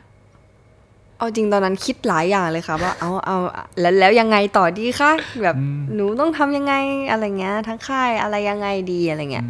[1.22, 3.36] เอาจริงตอนนั้นคิดหลายอย่างเลยค่ะว่าเอาเอา
[3.80, 5.12] แล้วแล้วยังไงต่อดีคะ
[5.42, 5.56] แบบ
[5.94, 6.74] หนูต้องทำยังไง
[7.10, 9.46] อะไรเงี้ยทั้งค่ายอะไรยังไงดีอะไรเงี้ย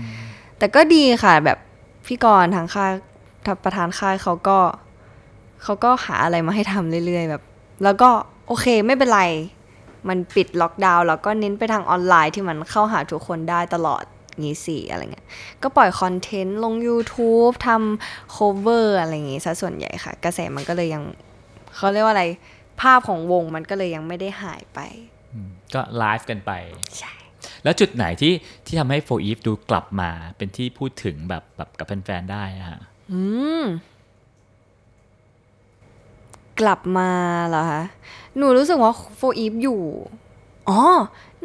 [0.59, 1.59] แต่ก็ดีค่ะแบบ
[2.07, 2.93] พี่กรณ์ทางค่าย
[3.65, 4.59] ประธานค่ายเขาก็
[5.63, 7.43] เขาก็หาอะไรมาให้ทำเรื่อย ๆ แบบ
[7.85, 8.11] แล้วก็
[8.47, 9.23] โอเคไม่เป็นไร
[10.09, 14.05] มันปิดล็อกดาวน์แล้วก็เน้นไปทางออนไลน์ที่มันเข้าหาทุกคนได้ตลอด
[14.41, 15.27] งี้สิอะไรเงี้ย
[15.63, 21.05] ก็ปล่อยคอนเทนต์ลง YouTube ทำ cover อะไรอย่างงี้ซะส่วนใหญ่ค่ะ กระแสมันก็เลยยัง
[21.77, 22.25] เขาเรียกว่าอะไร
[22.81, 24.81] ภาพของวงมันก็เลยยังไม่ได้หายไป
[25.33, 26.53] อืมก็ไลฟ์กันไป
[26.99, 27.15] ใช่
[27.65, 28.33] แล้วจุดไหนที่
[28.67, 32.81] ที่ทำให้ for eve ดูกลับมาเป็นที่พูดถึงแบบแบบกับแฟนๆได้อะฮะ
[33.13, 33.21] อื
[33.63, 33.65] ม
[36.61, 37.11] กลับมา
[37.49, 37.83] เหรอคะ
[38.37, 39.83] หนูรู้สึกว่าโฟอีฟอยู่
[40.69, 40.81] อ๋อ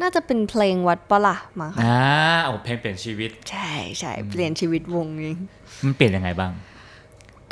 [0.00, 1.98] น่าจะเป็นเพลงวัดปะละมั้งคะอ่า
[2.44, 5.38] โอ้เพลงเปลี่ยนชีวิต ใช่ใช่เปลี่ยนชีวิตวงเอง
[5.84, 6.52] มันเปลี่ยนยังไงบ้าง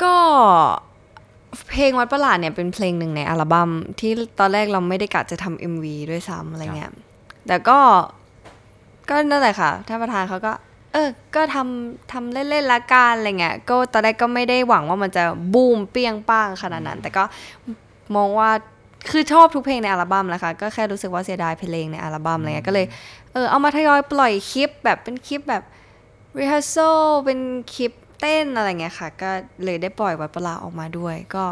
[0.03, 0.17] ก็
[1.71, 3.71] เพลงวัดประหลาดเนี่ยเป็นเพลงหนึ่งในอัลบั้ม
[4.01, 6.93] ที่ตอนแรกเราไม่ได้กะจะทำ MV ด้วยซ้ำอะไรเงี้ย
[7.47, 7.79] แต่ก็
[9.09, 10.53] ก็นั่นแหละค่ะท่านประธานเขาก็
[10.93, 17.25] เออ ก็ทำทำเล่นๆละกันอะไรเงี้ย ก็ตอนแรกก็ไม่ได้หวังว่ามันจะบูมเปี้ยงป้างขนาดนั้น แต่ก็
[18.17, 18.51] มองว่า
[19.11, 22.87] คือชอบทุกเพลงในอัลบั้มแหละค่ะ ก็แค่รู้สึกว่าเสียดายเพลงในอัลบั้มอะไรเงี้ย ก็เลย
[23.33, 25.63] เออเอามาทยอยปล่อยคลิปแบบเป็นคลิปแบบ
[26.39, 27.39] rehearsal เป็น
[27.75, 29.31] คลิป เต้นอะไรเงี้ยค่ะ ก็
[29.65, 31.45] เลยได้ปล่อยวัดประหลาดออกมาด้วย ก็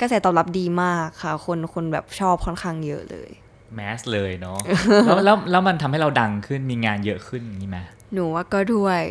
[0.00, 3.30] กระแสตอบรับดีมากค่ะ คนคนแบบชอบค่อนข้างเยอะเลย
[3.74, 4.58] mass เลยเนาะ
[5.06, 7.78] แล้วแล้วแล้วมันทำให้เราดังขึ้นมีงานเยอะขึ้นอย่างนี้ไหม
[8.12, 9.02] หนูว่าก็ด้วย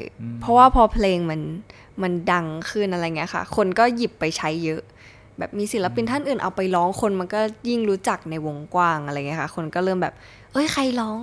[0.41, 1.41] เพราะว่าพอเพลงมัน
[2.01, 4.81] มันดังขึ้นอะไรเงี้ยค่ะ คนก็หยิบไปใช้เยอะ
[5.37, 10.15] แบบมีศิลปินท่านอื่นเอาไปร้องคนมันก็ยิ่งรู้จักในวงกว้างอะไรเงี้ยค่ะ คนก็เริ่มแบบ
[10.53, 11.19] เอ้ยใครร้อง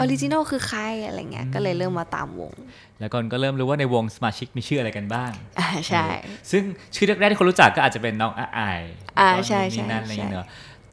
[0.00, 2.52] original คือใครอะไรเงี้ยก็เลยเริ่มมาตามวง
[2.98, 6.62] แล้วคนก็เริ่มรู้ว่าในวงสมาชิกมีชื่ออะไรกันบ้างอ่าใช่เออซึ่ง
[6.94, 8.82] ชื่อแรกๆที่คนรู้จักก็อาจจะเป็นน้องอาอาย
[9.18, 10.46] อ่าแล้วก็ใช่นู่นนี่นั่นใช่อะไรอย่างเงี้ยใช่เนอะ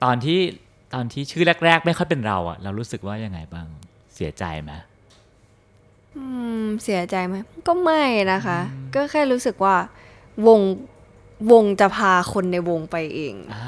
[0.03, 0.39] ตอนที่
[0.93, 3.67] ตอนที่ชื่อแรก ๆ ไม่ค่อยเป็นเราอะเรารู้สึกว่ายังไงบ้าง
[4.15, 4.71] เสียใจไหม
[6.17, 6.25] อื
[6.63, 7.35] มเสียใจไหม
[7.67, 8.59] ก็ไม่นะคะ
[8.95, 9.75] ก็แค่รู้สึกว่า
[10.47, 10.61] วง
[11.51, 13.63] วงจะพาคนในวงไปเองอ่า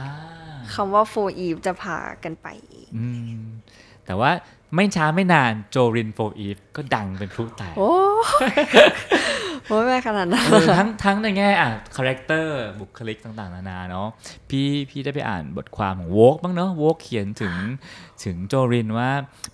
[0.73, 3.07] คำว่าโฟอีฟจะพากันไปเองอื
[3.39, 3.43] ม
[4.05, 4.31] แต่ว่า
[4.75, 7.93] ไม่ช้าไม่นานโจริญ 4EVE ก็ดังเป็นพลุแตกโอ้
[9.65, 14.07] โหไม่ขนาดนั้นเออทั้งทั้งในแง่อะคาแรคเตอร์บุคลิกต่างๆ นานาเนาะ
[14.49, 17.55] พี่พี่ได้ไปอ่านบทความของ Vogue บ้างเนาะ Vogue เขียนถึง
[18.23, 19.09] ถึงโจริญว่า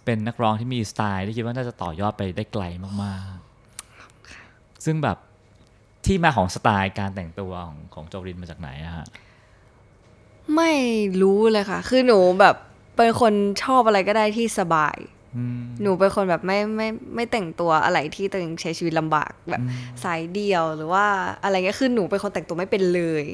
[0.05, 2.63] เป็นนักร้องที่มีสไตล์ที่คิดว่าน่าจะต่อยอดไปได้ไกล
[3.03, 5.17] มากๆ ซึ่งแบบ
[6.05, 9.07] ที่มาของสไตล์การแต่งตัวของของโจริญมาจากไหนอะฮะ
[10.55, 10.71] ไม่
[11.21, 12.55] รู้เลยค่ะ คือหนูแบบ
[12.99, 13.33] เป็นคน
[13.63, 14.97] ชอบอะไรก็ได้ที่สบาย
[15.37, 19.61] อืมหนูเป็นคนแบบไม่ไม่ไม่แต่งตัวอะไรที่ตัวเองใช้ชีวิตลำบากแบบ
[20.03, 21.05] สายเดียวหรือว่า
[21.43, 23.25] อะไรเงี้ยคือหนูเป็นคนแต่งตัวไม่เป็นเลย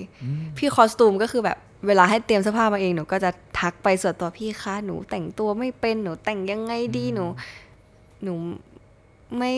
[0.57, 7.25] พี่คอสตูมก็คือแบบเวลาให้เตรียมเสื้อผ้ามาเองหนูก็จะทักไปส่วนตัวพี่คะหนูแต่งตัวไม่เป็นหนูแต่งยังไงดีหนู
[8.23, 8.33] หนู
[9.37, 9.53] ไม่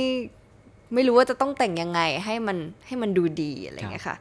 [0.93, 4.17] ไม่รู้ว่าจะต้องแต่งยังไงให้มันให้มันดูดีอะไรเงี้ยค่ะ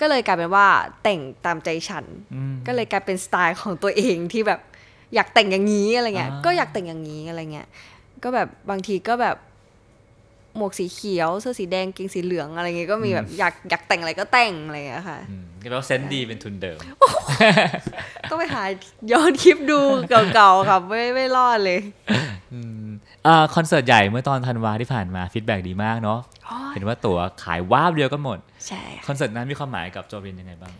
[0.00, 0.66] ก็เลยกลายเป็นว่า
[1.02, 4.60] แต่งตามใจฉันอืมก็เลยกลายเป็นสไตล์ของตัวเองที่แบบ
[5.14, 7.68] อยากแต่งอย่างนี้อะไรเงี้ยอ่าก็อยากแต่งอย่างนี้อะไรเงี้ย
[8.22, 9.36] ก็แบบบางทีก็แบบ
[10.56, 16.78] หมวกสีเขียวเสื้อสีแดงเกงสีเหลืองอะไรเงี้ยก็มีแบบอยากอยากแต่งอะไรก็แต่งอะไรเงี้ยค่ะอืมก็แปลว่าเซนส์ดีเป็นทุนเดิม
[18.30, 18.64] ต้องไปหา
[19.12, 19.80] ย้อนคลิปดู
[20.34, 21.80] เก่าๆค่ะไม่ไม่รอดเลย
[23.26, 26.18] อ่าคอนเสิร์ตใหญ่เมื่อตอนธันวาที่ผ่านมาฟีดแบ็ดีมากเนาะ
[26.48, 30.72] อ๋อเห็นว่าตั๋วขายวาบเดียวก็หมดใช่คอนเสิร์ตนั้นมีความหมายกับโจรินยังไงบ้าง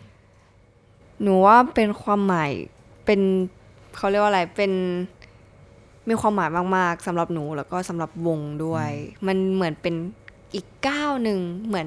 [1.22, 2.50] หนูว่าเป็นความหมาย
[3.06, 3.20] เป็น
[3.96, 4.72] เขาเรียกว่าอะไรเป็น
[6.08, 8.90] มีความหมายมากๆสำหรับหนูแล้วก็สำหรับวงด้วย
[9.26, 9.94] มันเหมือนเป็น
[10.54, 11.86] อีกก้าวหนึ่งเหมือน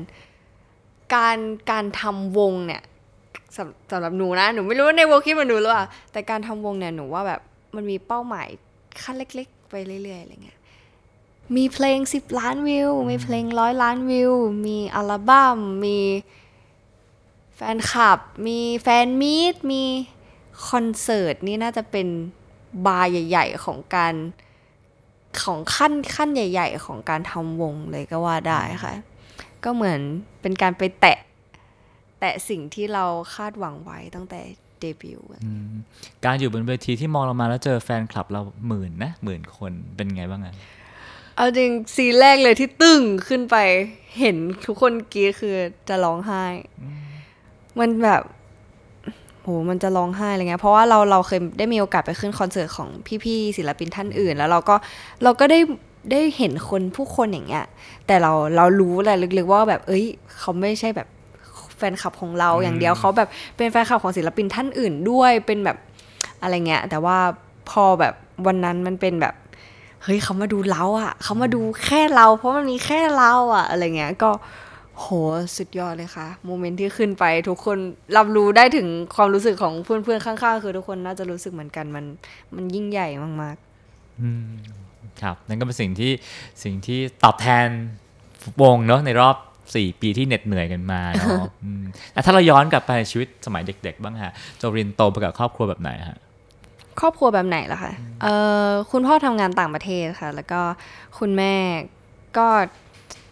[1.15, 1.37] การ
[1.71, 2.81] การทำวงเนี่ย
[3.55, 7.41] สำสำหรับหนูนะหนูไม่รู้ว่าในวงคิดเหมันหนูหรือเปล่าแต่การทำวงเนี่ยหนูว่าแบบ
[7.75, 8.47] มันมีเป้าหมาย
[9.01, 10.59] ขั้นเล็ก ๆ ไปเรื่อยๆอะไรเงี้ย
[11.55, 14.33] มีเพลง10ล้านวิว มีเพลงร้อยล้านวิว
[14.65, 15.97] มีอัลบั้มมี
[17.55, 19.83] แฟนคลับ มีแฟนมีตมี
[20.67, 22.07] คอนเสิร์ตนี่น่าจะเป็น
[22.85, 24.13] บาร์ใหญ่ ๆ ของการ
[25.43, 28.93] ของขั้นขั้นใหญ่ ๆ ของการทำวงเลยก็ว่าได้ค่ะ
[29.63, 29.99] ก็เหมือน
[30.41, 31.17] เป็นการไปแตะ
[32.19, 34.41] แตะสิ่งที่เราคาดหวังไว้ตั้งแต่
[34.79, 35.27] เดบิวต์
[36.25, 40.55] การอยู่บนเวทีที่มองลงมาแล้วเจอแฟนคลับเราหมื่นนะหมื่นคนเป็นไงบ้างอะ
[41.35, 43.57] เอาจริงซีนแรกเลยที่ตึ้งขึ้นไป
[44.19, 45.55] เห็นทุกคนกรีดคือ
[45.89, 46.43] จะร้องไห้
[47.79, 48.21] มันแบบ
[49.43, 52.89] โหมันจะร้องไห้อะไรเงี้ยเพราะว่าเราเราเคยได้มีโอกาสไปขึ้นคอนเสิร์ตของ
[53.23, 54.75] พี่ๆศิลปินท่านอื่น แล้วเราก็
[55.23, 55.59] เราก็ได้
[56.11, 57.65] ได้เห็นคนผู้คนอย่างเงี้ย
[58.07, 60.05] แต่เราเรารู้แหละลึกๆว่าแบบ เอ้ย
[60.39, 61.07] เขาไม่ใช่แบบ
[61.77, 65.77] แฟนคลับของเราอย่างเดียวเขาแบบเป็นแฟนคลับของศิลปินท่านอื่นด้วยเป็นแบบ
[66.41, 67.17] อะไรเงี้ย แต่ว่า
[67.69, 68.13] พอแบบ
[68.45, 69.35] วันนั้นมันเป็นแบบ
[70.03, 74.31] เฮ้ยเขามาดูเราอะเขามาดูแค่เรา เพราะมันมีแค่เราอะอะไรเงี้ยก็
[74.99, 75.05] โห
[75.57, 77.77] สุดยอดเลยค่ะ โมเมนต์ที่ขึ้นไปทุกคน
[78.17, 82.05] รับรู้ได้ถึงความรู้สึกของเพื่อนๆข้างๆ คือทุกคนน่าจะรู้สึกเหมือนกันมัน
[82.55, 83.07] มันยิ่งใหญ่
[83.41, 86.11] มากๆครับนั่นก็เป็นสิ่งที่
[86.63, 87.67] สิ่งที่ตอบแทน
[88.61, 89.35] วงเนาะในรอบ
[89.69, 96.19] 4ปีที่เหน็ดเหนื่อยกันมาเนาะอืมอะถ้าเราย้อนกลับไปชีวิตสมัยเด็ก ๆ บ้างฮะโจรินโตไปกับครอบครัวแบบไหนฮะ
[96.99, 98.33] ครอบครัวแบบไหนล่ะคะเอ่
[98.65, 100.61] อคุณพ่อทำงานต่างประเทศค่ะ แล้วก็
[101.19, 101.53] คุณแม่
[102.37, 102.47] ก็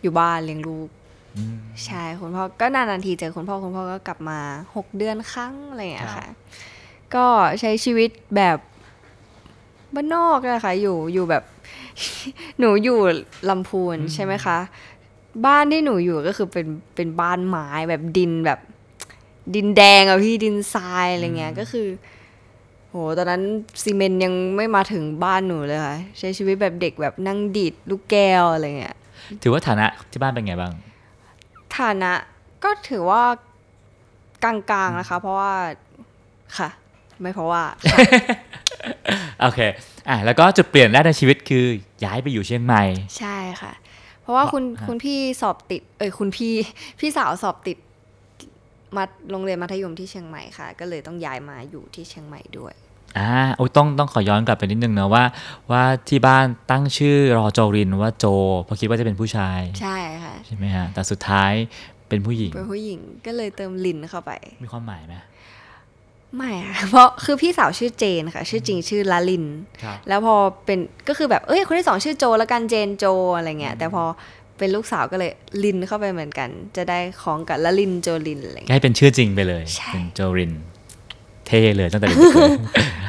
[0.02, 0.90] อยู่บ้านเลี้ยงลูก
[1.86, 4.40] ใช่คุณพ่อก็นานๆทีเจอคุณพ่อคุณพ่อก็กลับมา
[4.76, 6.28] หกเดือนครั้งอะไรอย่างเงี้ยค่ะ
[7.16, 7.26] ก็
[7.60, 8.58] ใช้ชีวิตแบบ
[9.94, 11.44] บ้านนอกเลยค่ะอยู่อยู่แบบ
[12.60, 13.00] หนูอยู่
[13.50, 14.58] ลำพูนใช่ไหมคะ
[15.46, 16.66] บ้านที่หนูอยู่ก็คือเป็น
[16.96, 18.60] เป็นบ้านไม้แบบดินแบบ
[19.56, 21.88] ดินแดงอะพี่ดินทรายอะไรเงี้ยก็คือ
[22.90, 23.44] โห ตอนนั้น
[23.84, 28.96] ซีเมนต์ยังไม่มาถึงบ้านหนูเลยค่ะ ใช้ชีวิตแบบเด็กแบบนั่งดีดลูกแก้วอะไรเงี้ย
[29.44, 30.74] ถือว่าฐานะที่บ้านเป็นไงบ้าง
[31.82, 32.12] ฐานะ
[32.64, 33.24] ก็ถือว่า
[34.44, 35.54] กลางๆนะคะ เพราะว่า
[36.58, 36.70] ค่ะ
[37.22, 37.64] ไม่เพราะว่า
[39.42, 39.60] โอเค
[40.10, 41.66] อะแล้วก็จุดเปลี่ยนแรกในชีวิตคือ
[42.06, 42.84] ย้ายไปอยู่เชียงใหม่
[43.18, 43.74] ใช่ค่ะ
[44.22, 46.54] เพราะว่าคุณฮะคุณพี่สอบติด เอ้ยคุณพี่
[47.00, 47.78] พี่สาวสอบติด
[48.96, 52.74] มาโรงเรียนมัธยมที่เชียงใหม่ค่ะ ก็เลยต้องย้ายมาอยู่ที่เชียงใหม่ด้วย
[53.18, 55.24] อ่าโอ้ยต้องต้องขอย้อนกลับไปนิดนึงนะว่า
[55.72, 58.26] ว่าที่บ้านตั้งชื่อรอโจรินว่าโจ
[58.64, 61.52] เพราะคิดว่าจะเป็นผู้ชาย ใช่ค่ะใช่ไหมฮะแต่สุดท้าย
[62.10, 64.32] เป็นผู้หญิงเป็นผู้หญิงก็เลยเติมลินเข้าไป
[64.64, 65.16] มีความหมายไหม
[66.36, 69.46] ไม่ค่ะเพราะคือพี่สาวชื่อเจนค่ะ ชื่อจริงชื่อลาลิน
[69.84, 74.04] ครับแล้วพอเป็นก็คือแบบเอ้ยคนที่สองชื่อโจแล้วกันเจนโจอะไรเงี้ยแต่พอ
[74.58, 75.32] เป็นลูกสาวก็เลย
[75.64, 80.54] ลินเข้าไปเหมือนกัน จะได้คล้องกับละลินโจลินอะไรก็เงี้ยให้เป็นชื่อจริงไปเลยใช่เป็นโจริน
[81.48, 82.52] เท่เลยตั้งแต่เด็กๆเลย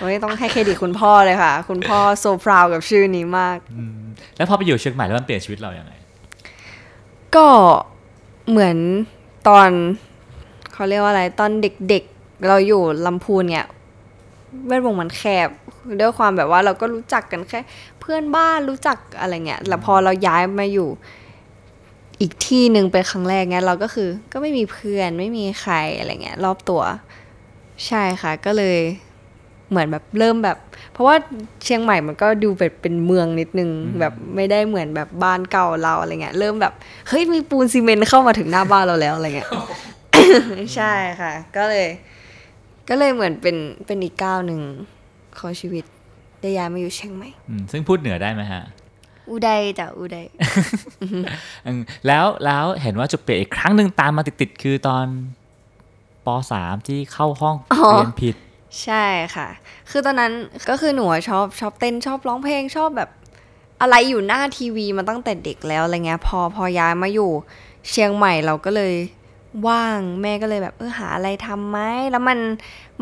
[0.01, 3.59] โอ้ยต้องให้เครดิตคุณพ่อเลยค่ะ คุณพ่อโซพราวกับชื่อนี้มาก
[4.37, 5.93] แล้วพอไปอยู่เชียงใหม่แล้วมันเปลี่ยนชีวิตเราอย่างไง
[7.37, 7.47] ก็
[8.51, 8.77] เหมือน
[9.49, 9.69] ตอน
[10.73, 11.51] เขาเรียกว่าอะไร ตอน
[11.89, 13.67] เด็กๆเราอยู่ลำพูนเนี่ย
[14.67, 15.49] แวดวงมันแคบ
[16.01, 17.61] ด้วยความแบบว่าเราก็รู้จักกันแค่
[18.01, 20.89] เพื่อนบ้านรู้จักอะไรเงี้ยแล้วพอเราย้ายมาอยู่
[22.21, 26.83] อีกที่หนึ่งเป็นครั้งแรกเงี้ยเราก็คือก็ไม่มีเพื่อนไม่มีใครอะไรเงี้ยรอบตัว
[27.89, 28.79] ใช่ค่ะก็เลย
[29.71, 30.59] เหมือนแบบเริ่มแบบ
[30.93, 31.17] เพราะว่า
[31.65, 36.73] เชียงใหม่มันก็ดูแบบเป็นเมืองนิดนึง แบบไม่ได้เหมือนแบบบ้านเก่าเราอะไรเงี้ยเริ่มแบบ
[37.09, 39.49] เฮ้ยมีปูนซีเมนต์เข้ามาถึงหน้าบ้านเราแล้วอะไรเงี้ย
[40.75, 41.89] ใช่ค่ะ ก็เลย
[42.89, 44.61] ก็เลยเหมือนเป็นเป็นอีกก้าวหนึ่ง
[45.39, 45.85] ของชีวิต
[46.41, 48.63] ได้ย้ายมาอยู่เชียงใหม่อืมซึ่งพูดเหนือได้ไหมฮะ
[49.31, 50.27] อุดัยจ้ะอุดัย
[51.67, 55.07] อืมแล้วแล้วเห็นว่าจุดเปลี่ยนอีกครั้งหนึ่งตามมาติดๆคือตอน
[56.27, 58.35] ป .3 ที่เข้าห้องอ๋อเรียนผิด
[58.83, 59.05] ใช่
[59.35, 59.49] ค่ะ
[59.91, 60.33] คือตอนนั้น
[60.69, 63.11] ก็คือหนูอะชอบชอบเต้นชอบร้องเพลงชอบแบบ
[63.81, 67.31] อะไรอยู่หน้าทีวีมาตั้งแต่เด็กแล้วอะไรเงี้ยพอพอย้ายมาอยู่
[67.91, 68.95] เชียงใหม่เราก็เลย
[69.69, 71.79] ว่างแม่ก็เลยแบบเออหาอะไรทำไหม
[72.11, 72.39] แล้วมัน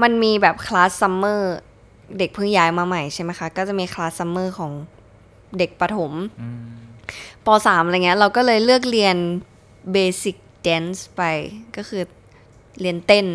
[0.02, 1.55] มันมีแบบ class summer
[2.18, 4.72] เด็กเพิ่งย้ายมาใหม่ใช่ไหมคะ ก็จะมี class summer ของ
[5.59, 6.12] เด็กประถม
[7.46, 9.16] ปสามอะไรเงี้ย เราก็เลยเลือกเรียน
[9.92, 11.22] เบสิ c แดนซ์ไป
[11.76, 12.02] ก็คือ
[12.80, 13.26] เรียนเต้น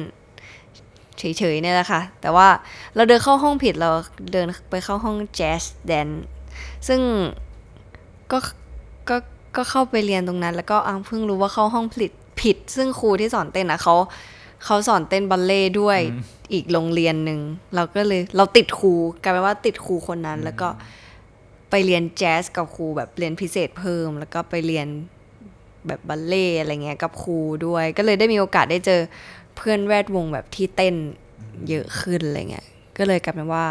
[1.18, 2.48] เฉยๆเนี่ยแหละค่ะ แต่ว่า
[2.96, 3.90] เราเดินเข้าห้องผิดเรา
[4.34, 6.10] เดินไปเข้าห้องแจ๊สแดน
[6.88, 7.02] ซึ่ง
[8.32, 8.38] ก็
[9.10, 9.18] ก็
[9.56, 13.96] ก็เข้าไปเรียนตรงนั้น แล้วก็อ้าวเพิ่งรู้ว่าเข้าห้องผิดผิด ซึ่งครูที่สอนเต้นอะเขา
[14.66, 16.00] เขาสอนเต้นบัลเล่ต์ด้วย
[16.54, 17.40] อีกโรงเรียนหนึ่ง
[17.76, 20.68] เราก็เลยเราติดครูกลายเป็นว่าติดครูคนนั้น แล้วก็
[21.70, 24.88] ไปเรียนแจ๊สกับครูแบบเรียนพิเศษเพิ่ม แล้วก็ไปเรียน
[25.88, 29.02] แบบบัลเล่ต์อะไรเงี้ยกับครูด้วย ก็เลยได้มีโอกาสได้เจอ
[29.56, 30.96] เพื่อนแวดวงแบบที่เต้น
[31.70, 32.66] เยอะขึ้นอะไรเงี้ย
[32.98, 33.66] ก็เลยกลายเป็นว่า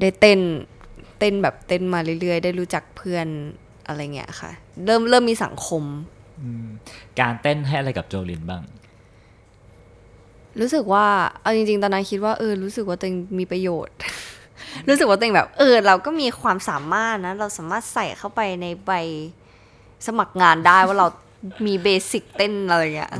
[0.00, 0.40] ได้เต้น
[1.18, 3.26] เต้นแบบเต้นมาเรื่อยๆ ได้รู้จักเพื่อน
[3.86, 4.50] อะไรเงี้ยค่ะ
[4.84, 5.82] เริ่มเริ่มมีสังคม
[7.20, 8.62] การเต้นให้อะไรกับโจลินบ้าง
[10.60, 11.06] รู้สึกว่า
[11.42, 13.96] เอาจริง ๆ ตอนนั้นคิดว่าเออรู้สึกว่าตัวเองมีประโยชน์
[14.88, 18.92] รู้สึกว่าตัวเองแบบ เออ เราก็มีความสามารถนะ เราสามารถใส่เข้าไปในใบ
[20.06, 21.06] สมัครงานได้ว่าเรา
[21.66, 23.12] มีเบสิกเต้นอะไรเงี้ย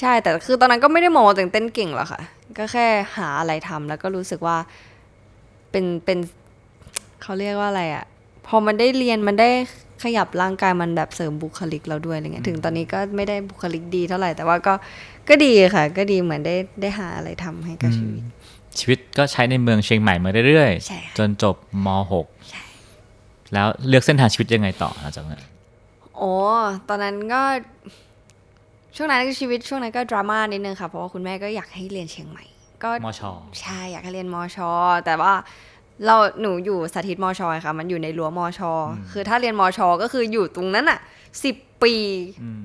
[0.00, 2.22] ใช่แต่คือตอนนั้นก็ไม่ได้มองว่าตัวเองเต้นเก่งหรอกค่ะ
[2.58, 2.86] ก็แค่
[3.16, 4.56] หาอะไรทำแล้วก็รู้สึกว่า
[5.70, 6.18] เป็นเป็น
[7.22, 8.04] เขาเรียกว่าอะไรอะ
[8.46, 9.50] พอมันได้เรียนมันได้
[10.04, 14.74] ขยับร่างกายมันแบบเสริมบุคลิกเราด้วยอะไรเงี้ยถึงตอนนี้ก็ไม่ได้บุคลิกดีเท่าไหร่แต่ว่าก็
[15.28, 18.22] ก็ดีค่ะ ก็ดีเหมือนได้ได้หาอะไรทำให้กับชีวิต
[18.78, 21.88] ชีวิตก็ใช้ในเมืองเชียงใหม่มาเรื่อยใช่ค่ะจนจบม
[22.70, 25.40] .6 แล้วเลือกเส้นทางชีวิตยังไงต่อหลังจากนั้น
[26.20, 26.34] โอ้
[26.88, 27.42] ตอนนั้นก็
[28.96, 32.44] ช่วงนั้นชีวิตช่วงนั้นก็ดราม่านิดนึงค่ะ เพราะว่าคุณแม่ก็อยากให้เรียนเชียงใหม่
[32.82, 33.22] ก็มช
[33.60, 34.58] ใช่อยากให้เรียนมช
[35.04, 35.32] แต่ว่า
[36.06, 38.60] เราหนูอยู่สาธิตมชไงค่ะ มันอยู่ในรั้วมช
[39.12, 40.98] คือถ้าเรียนมช ก็คืออยู่ตรงนั้นอะ
[41.44, 41.94] สิบปี
[42.42, 42.64] อืม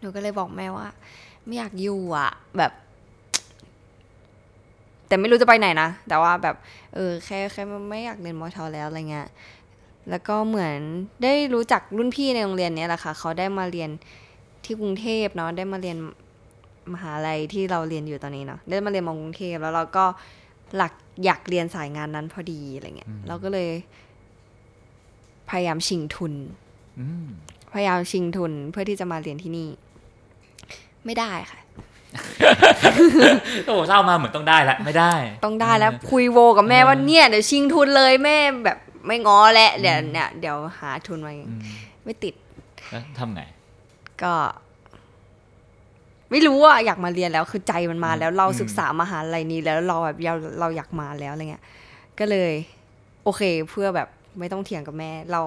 [0.00, 0.88] หนูก็เลยบอกแม่ว่า
[1.46, 2.72] ไม่อยากอยู่อะ แบบ
[5.06, 6.56] แต่ไม่รู้จะไปไหนนะแต่ว่าแบบ
[6.94, 9.28] เออแค่แค่ไม่อยากเรียนมอชอแล้วอะไรเงี้ย
[10.10, 10.78] แล้วก็เหมือน
[11.22, 13.90] ได้รู้จักรุ่นพี่ในโรงเรียนเนี้ยแหละค่ะ เขาได้มาเรียน
[14.64, 15.96] ที่กรุงเทพเนาะได้มาเรียน
[16.92, 20.04] มหาลัยที่เราเรียนอยู่ตอนนี้เนาะได้มาเรียนมอกรุงเทพแล้วเราก็
[20.76, 20.92] หลัก
[21.24, 23.68] อยากเรียนสายงานนั้นพอดีอะไรเงี้ยเราก็เลย
[25.50, 26.32] พยายามชิงทุน
[26.98, 27.26] อืม
[27.72, 29.68] พยายามชิงทุนเพื่อที่จะมาเรียนที่นี่
[31.04, 31.60] ไม่ได้ค่ะ
[33.66, 41.32] โอ้เล่ามาเหมือนต้องได้ละไม่ได้ ต้องได้แล้ว คุยโวกับแม่ว่าเนี่ยเดี๋ยวชิงทุนเลยแม่แบบ ไม่งอแหละ เดี๋ยวเนี่ยเดี๋ยวหาทุนมา
[42.04, 42.34] ไม่ติด
[42.90, 43.42] แล้วทำไง
[44.22, 44.32] ก็
[46.30, 51.64] ไม่รู้ว่าอยากมาเรียนแล้ว คือใจมันมาแล้วเราศึกษามหาลัยนี้แล้วเราแบบเราเราอยากมาแล้วอะไรเงี้ย
[52.18, 52.52] ก็เลย
[53.24, 54.08] โอเคเพื่อแบบ
[54.38, 55.42] ไม่ต้องเถียงกับแม่ เรา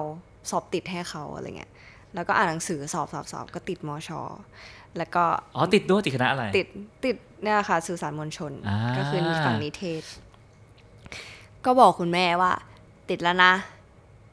[0.50, 1.70] สอบติดให้เขาอะไรเงี้ย
[2.14, 4.10] แล้วก็อ่านหนังสือสอบสอบสอบก็ติดมช
[4.98, 5.24] แล้วก็
[5.56, 6.66] อ๋อติดด้วยติดคณะอะไร ติด
[7.04, 10.02] ติดเนี่ยค่ะ สื่อสารมวลชนอ่าก็คือฝั่งนิเทศ
[11.64, 12.52] ก็บอกคุณแม่ว่า
[13.10, 13.52] ติดแล้วนะ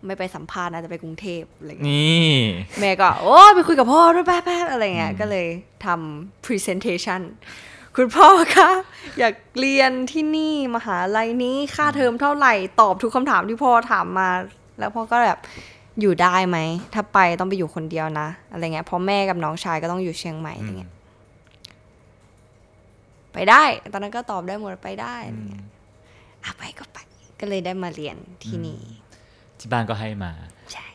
[0.06, 2.36] ไม่ไปสัมภาษณ์นะจะไปกรุงเทพอะไรเงี้ยนี่
[2.80, 5.48] แม่ก็ โอ้ไปคุยกับพ่อด้วยแป๊บๆอะไรเงี้ยก็เลย
[5.86, 7.22] ทำ presentation
[7.96, 8.70] คุณพ่อคะ
[9.20, 14.30] อยากเรียนที่นี่มหาลัยนี้ค่าเทอมเท่าไหร่ตอบทุกคำถามที่พ่อถามมา
[14.80, 15.40] แล้วพ่อก็แบบ
[16.02, 16.58] อยู่ได้ไหม
[16.94, 20.92] ถ้าไปต้องไปอยู่คนเดียวนะ อะไรเงี้ยเพราะแม่กับน้องชายก็ต้องอยู่เชียงใหม่อะไรเงี้ย
[23.34, 25.66] ไปได้ ตอนนั้นก็ตอบได้หมดไปได้อะไรเงี้ย
[26.44, 26.98] อะไปก็ไป
[27.42, 28.82] ก็เลยได้มาเรียนที่นี่
[29.60, 30.32] ที่บ้านก็ให้มา
[30.74, 30.88] ใช่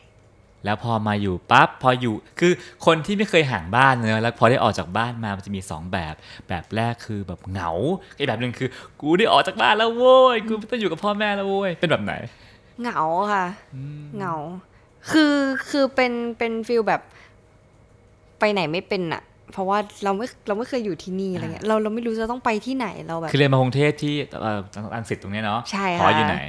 [0.65, 2.51] แล้วพอมาอยู่ปั๊บพออยู่คือ
[2.85, 6.15] คนที่ไม่เคยห่างบ้านเนอะแล้วพอได้ออกจากบ้านมามันจะมีสองแบบ
[6.47, 7.71] แบบแรกคือแบบเหงา
[8.17, 8.69] อีกแบบหนึ่งคือ
[9.01, 12.13] กูได้ออกจากบ้านแล้วโว้ยกูไม่ต้องอยู่กับพ่อแม่แล้วโว้ยเป็นแบบไหน
[12.81, 13.01] เหงา
[13.33, 13.45] ค่ะ
[14.17, 14.33] เหงา
[15.11, 15.35] คือ
[15.69, 17.01] คือเป็นเป็นฟิลแบบ
[18.39, 24.59] ไปไหนไม่เป็นอะ เพราะว่าเราไม่เราไม่เคยอยู่ที่นี่อะไรเงี้ยเราเราไม่รู้จะต้องไปที่ไหนเราแบบคือเรียนมากรุงเทพที่เอ่อ
[24.95, 26.39] อังสิตตรงเนี้ยเนาะใช่หอค่ะอยู่ไหน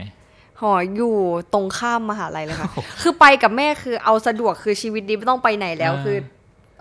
[0.61, 1.17] หออยู่
[1.55, 2.71] ตรงข้ามมหาลัยเลยค่ะ
[3.03, 6.17] คือไปกับแม่คือเอาสะดวกคือชีวิตนี้ไม่ต้องไปไหนแล้วอ่าคือ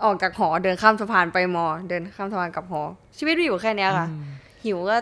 [0.04, 2.82] ออกจากหอเดินข้ามสะพานไปมอ เดินข้ามสะพานกลับหอ
[3.18, 4.06] ชีวิตมีอยู่แค่เนี้ยค่ะ
[4.64, 4.96] หิวก็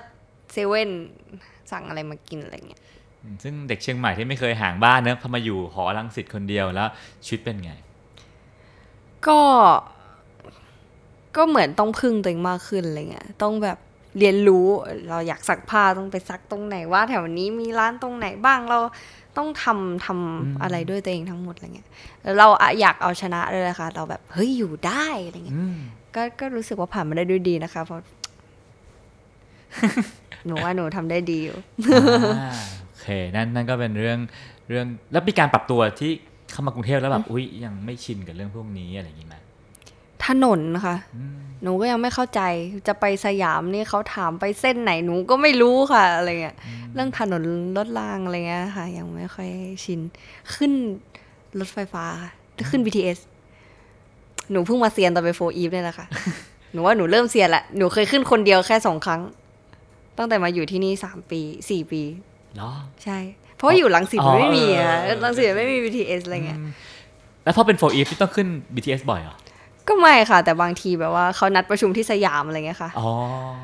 [0.53, 0.89] เซเว่น
[1.71, 2.81] สั่งอะไรมากินอะไรเงี้ย
[3.43, 6.89] ซึ่งเด็กเชียงใหม่ที่ไม่เคยห่างบ้านเนอะพอมาอยู่หอรังสิตคนเดียวแล้ว
[7.25, 7.73] ชีวิตเป็นไง
[9.29, 9.41] ก็
[11.37, 13.79] ก็เหมือนต้องพึ่งตัวเองมากขึ้นอะไรเงี้ยต้องแบบ
[14.19, 14.67] เรียนรู้
[15.09, 18.79] เราอยากซักผ้าต้องไปซักตรงไหนว่า แถวนี้มีร้านตรงไหนบ้างเรา
[19.37, 21.89] ต้องทำทำอะไรด้วยตัวเองทั้งหมดอะไรเงี้ย
[22.23, 25.77] แล้วเราอะอยากเอาชนะเลยนะคะเราแบบเฮ้ยอยู่ได้อะไรเงี้ยอืม
[26.15, 28.05] ก็ก็รู้สึกว่าผ่านมาได้ด้วยดีนะคะเพราะ
[30.47, 31.59] หนูว่าหนูทำได้ดีอยู่
[32.41, 32.53] อ่า
[32.87, 34.19] โอเคนั่นนั่นก็เป็นเรื่อง
[34.69, 36.13] เรื่องแล้วมีการปรับตัวที่
[36.51, 39.37] เข้ามากรุงเทพแล้วแบบอุ้ยยังไม่ชินกับเรื่องพวกนี้อะไรอย่างงี้ไหม
[40.27, 40.97] ถนนนะคะ
[41.63, 42.41] หนูก็ยังไม่เข้าใจ
[42.87, 46.57] จะไปสยามนี่เขาถามไปเส้นไหนหนูก็ไม่รู้ค่ะอะไรเงี้ย
[46.95, 47.43] เรื่องถนน
[47.77, 49.51] รถรางอะไรเงี้ยค่ะ ยังไม่ค่อย
[49.85, 50.01] ชิน
[50.55, 50.73] ขึ้น
[51.59, 52.33] รถไฟฟ้าค่ะ
[52.71, 53.19] ขึ้น BTS
[54.51, 56.07] หนูเพิ่งมาเซียนตอนไปโฟอีฟเนี่ยแหละค่ะ
[56.73, 59.21] หนูว่าหนูเริ่มเซียนละหนูเคยขึ้นคนเดียวแค่สองครั้ง
[60.19, 62.03] ตั้งแต่มาอยู่ที่นี่สามปีสี่ปี
[62.57, 62.71] เหรอ
[63.05, 63.19] ใช่
[63.57, 66.59] เพราะว่าอยู่ลังสิตอ๋อมันไม่มีอะเออเออลังสิตไม่มี BTS อะไรเงี้ย
[67.45, 69.37] แล้วพอเป็น4EVE ที่ต้องขึ้น BTS บ่อยเหรอ
[69.89, 73.09] ก็ไม่ค่ะ แต่บางทีแบบว่าเขานัดประชุมที่สยามอะไรเงี้ยค่ะอ๋อ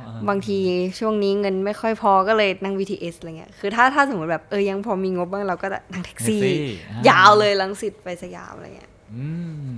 [0.04, 0.58] เออบางที
[1.00, 9.26] ช่วงนี้เงินไม่ค่อยพอก็เลยนั่ง BTS อะไรเงี้ยคือถ้าถ้าสมมติแบบเออยังพอมีงบบ้างเราก็จะนั่งแท็กซี่แท็กซี่อ่ยาวเลยรังสิตไปสยามอะไรเงี้ยอื
[9.72, 9.74] ม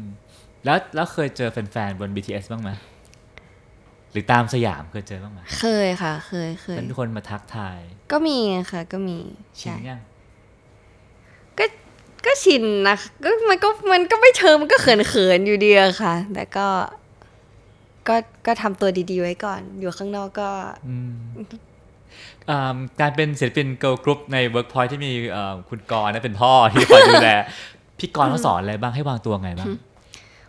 [0.65, 2.71] แล้วแล้วเคยเจอแฟนๆบน BTS บ้างไหม
[4.13, 7.79] หรือตามสยามเคยเจอบ้างไหมเคยค่ะ เคยเคยเป็นคนมาทักทาย
[8.13, 8.39] ก็มี
[8.73, 9.19] ค่ะ ก็มี
[9.61, 10.14] ชินใช่ยังก็ก็
[12.45, 16.67] ชินนะก็มันก็มันก็ไม่เชิงมันก็เขินเขินๆอยู่ดีอะค่ะ แต่ก็
[18.09, 18.17] ก็
[18.47, 20.51] ก็ทำตัวดีๆไว้ก่อน อยู่ข้างนอกก็
[22.51, 27.31] อ่าการเป็นศิลปิน girl group ใน Workpoint ที่มีเอ่อคุณกรณ์นะเป็นพ่อที่คอยดูแล
[27.99, 29.69] พี่กรณ์เขาสอนอะไรบ้างให้วางตัวไงบ้าง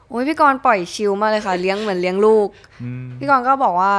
[0.09, 2.47] โอ้ยพี่กรณ์ปล่อย chill มากเลยค่ะ เลี้ยงเหมือนเลี้ยงลูก
[2.83, 3.93] อืมพี่กรณ์ก็บอกว่า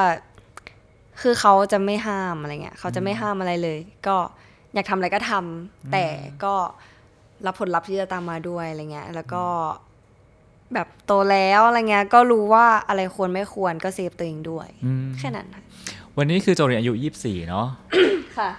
[1.21, 4.17] คือเขาจะไม่ห้ามอะไรเงี้ยเขาจะไม่ห้ามอะไรเลย ก็
[4.75, 6.05] อยากทำอะไรก็ทำแต่
[6.45, 6.55] ก็
[7.47, 9.45] รับผลลัพธ์ที่จะตามมาด้วยอะไรเงี้ย แล้วก็
[10.75, 15.63] แบบโตแล้วอะไรเงี้ย ก็รู้ว่าอะไรควรไม่ควรก็เซฟตัวเองด้วยอืมแค่นั้นค่ะ
[16.17, 17.67] วันนี้คือโจเรียนอายุ24เนาะ
[18.39, 18.51] ค่ะ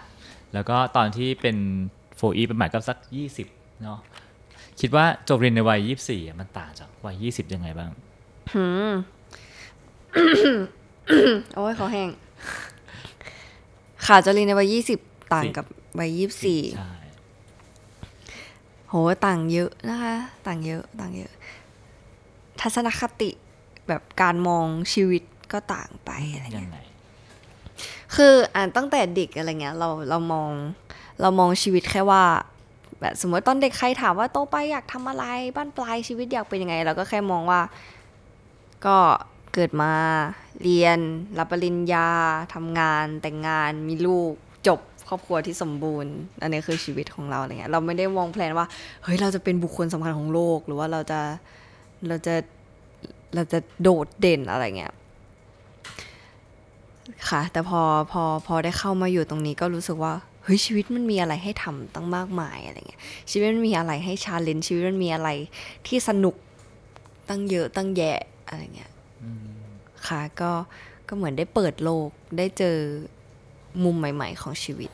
[0.54, 1.58] แล้วก็ตอนที่เป็น
[2.16, 2.98] โฟอีเป็นหมายก็สัก
[3.42, 4.00] 20เนาะ
[4.80, 7.90] คิดว่าโจเรียนในวัย24อะมันต่างจากวัย20ยังไงบ้าง
[8.54, 8.92] หืม
[11.56, 12.10] โอ้ยเขาแห้ง
[14.06, 15.00] ค่ะจรีนในวัยยี่สิบ
[15.34, 15.66] ต่างกับ
[16.00, 16.97] วัยยี่สิบสี่ใช่โห
[19.26, 20.16] ต่างเยอะนะคะ
[20.48, 21.32] ต่างเยอะต่างเยอะ
[22.62, 23.30] ทัศนคติ
[23.88, 26.80] แบบการมองชีวิตก็ต่างไปอะไรยัเงี้งยไง
[28.16, 30.50] คืออ่านตั้งแต่เด็กอะไรเงี้ยเราเรามอง
[31.22, 32.24] เรามองชีวิตแค่ว่า
[33.02, 37.62] แบบสมมติตอนเด็กใครถามว่าโตไปอยากทำอะไรบ้านปลายชีวิตอยากเป็นยังไง เราก็แค่มองว่า
[38.86, 38.98] ก็
[39.54, 39.94] เกิดมา
[40.62, 41.00] เรียน
[41.38, 42.10] รับปริญญา
[42.54, 44.34] ทำงานแต่งงานมีลูก
[44.68, 48.68] จบ ครอบครัวที่สมบูรณ์ อันนี้คือชีวิตของเราอะไรเงี้ยเราไม่ได้มองแพลนว่า
[49.04, 51.20] เฮ้ยเราจะเป็นบุคคลสำคัญของโลก หรือว่าเราจะ
[52.08, 52.36] เราจะ
[53.36, 54.94] เราจะโดดเด่นอะไรเงี้ย
[57.30, 65.30] ค่ะ แต่พอพอพอได้เข้ามาอยู่ตรงนี้ก็รู้สึกว่าเฮ้ยชีวิตมันมีอะไรให้ทำตั้งมากมายอะไรเงี้ยชีวิตมันมีอะไรให้ชาเลนจ์ชีวิตมันมีอะไร
[65.88, 66.36] ที่สนุก
[67.30, 68.92] ตั้งเยอะตั้งแยะอะไรเงี้ย
[70.08, 70.52] ค่ะก็
[71.08, 72.78] ก็เหมือนได้เปิดโลกได้เจอ
[73.84, 74.92] มุมใหม่ ๆ ของชีวิต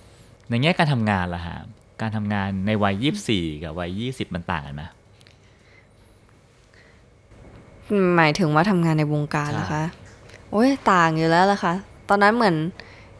[0.50, 1.58] ในแง่การทำงานล่ะฮะ
[2.02, 4.84] การทำงานในวัย24กับวัย20มันต่างกันไหม
[8.16, 9.84] หมายถึงว่าทำงานในวงการใช่เหรอคะ
[10.52, 11.74] โอ้ยต่างอยู่แล้วล่ะค่ะ
[12.10, 12.56] ตอนนั้นเหมือน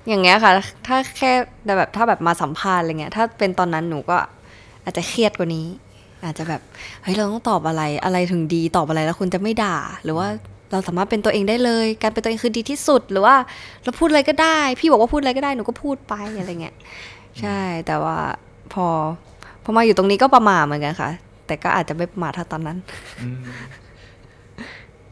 [0.08, 0.52] อย่างเงี้ยค่ะ
[0.88, 1.32] ถ้าแค่
[1.66, 4.18] แต่แบบถ้าแบบมาสัมภาษณ์อะไรเงี้ย ถ้าเป็นตอนนั้นหนูก็
[4.84, 5.68] อาจจะเครียดกว่านี้
[6.24, 6.62] อาจจะแบบ
[7.04, 10.28] เฮ้ยเราต้องตอบอะไรอะไรถึงดีตอบอะไรแล้วคุณจะไม่ด่า หรือว่า
[10.72, 13.36] เราสามารถเป็นตัวเองได้เลย การเป็นตัวเองคือดีที่สุด หรือว่า
[13.84, 16.76] เราพูดอะไรก็ได้ พี่บอกว่าพูดอะไรก็ได้หนูก็พูดไปอะไรเงี้ย
[17.42, 18.18] ใช่แต่ว่า
[18.74, 18.88] พอ
[19.64, 21.10] พอมาอยู่ตรงนี้ก็ประมาทเหมือนกันค่ะ
[21.48, 22.78] แต่ก็อาจจะไม่ประมาทเท่าตอนนั้น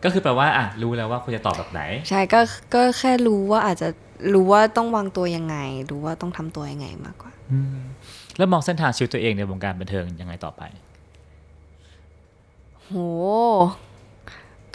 [0.03, 2.39] ก็คือแปลว่าอะรู้แล้วว่าคุณจะตอบแบบไหน ใช่ก็
[2.73, 3.87] ก็แค่รู้ว่าอาจจะ
[4.33, 5.55] รู้ว่าต้องวางตัวยังไง
[5.91, 7.31] รู้ว่าต้องทำตัวยังไงมากกว่า
[8.37, 10.61] แล้วมองเส้นทางชีวิตตัวเองในวงการบันเทิงยังไงต่อไป
[12.87, 12.95] โห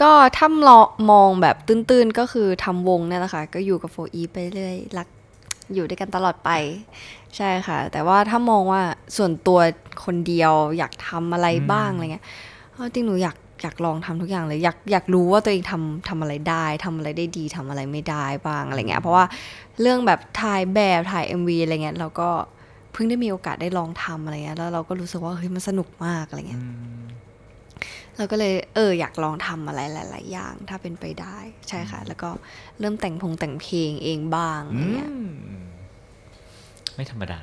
[0.02, 5.08] ก็ถ้ามองมองแบบตื้นๆ ก็คือทำวงเนี่ยแหละค่ะ ก็อยู่กับโฟอีไปเรื่อย รัก
[5.74, 6.50] อยู่ด้วยกันตลอดไป
[7.36, 8.82] ใช่ค่ะ แต่ว่าถ้ามองว่า
[9.16, 9.58] ส่วนตัว
[10.04, 12.24] คนเดียวอยากทำอะไรบ้างอะไรเงี้ย
[12.72, 19.24] เอาจริงหนูอยากอยากลองทำทุกอย่างเลยอยากอยากรู้ว่าตัวเองทำทำอะไรได้ทำอะไรได้ดีทำอะไรไม่ได้บ้างอะไรเงี้ยเพราะว่า
[19.80, 22.28] เรื่องแบบถ่ายแบบถ่าย MV อะไรเงี้ยเราก็
[22.92, 26.62] เพิ่งได้มีโอกาสได้ลองทำอะไรเงี้ยแล้วเราก็รู้สึกว่าเฮ้ยมันสนุกมากอะไรเงี้ย
[28.16, 32.28] เราก็เลยเอออยากลองทำอะไรหลาย ๆ อย่าง ถ้าเป็นไปได้ใช่ค่ะ แล้วก็
[32.80, 35.10] เริ่มแต่งพงแต่งเพลงเองบ้างอะไรเงี้ย
[36.94, 37.40] ไม่ธรรมดา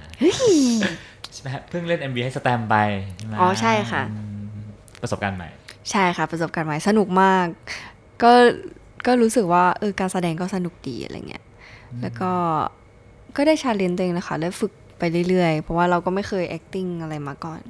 [1.33, 2.75] ใช่ไหมฮะเพิ่งเล่น MV ให้สแตมป์ไป
[3.17, 4.63] ใช่ไหมอ๋อใช่ค่ะอืม
[5.01, 5.49] ประสบการณ์ใหม่
[5.91, 7.45] ใช่ค่ะประสบการณ์ใหม่สนุกมาก
[8.23, 8.31] ก็
[9.05, 11.43] ก็รู้สึกว่าเออการแสดงก็สนุกดีอะไรเงี้ย
[12.01, 12.31] แล้วก็
[13.35, 17.61] ก็ได้ชาเลนจ์ตัวเองนะคะได้ฝึกไปเรื่อย ๆ เพราะว่าเราก็ไม่เคย acting อะไรมาก่อน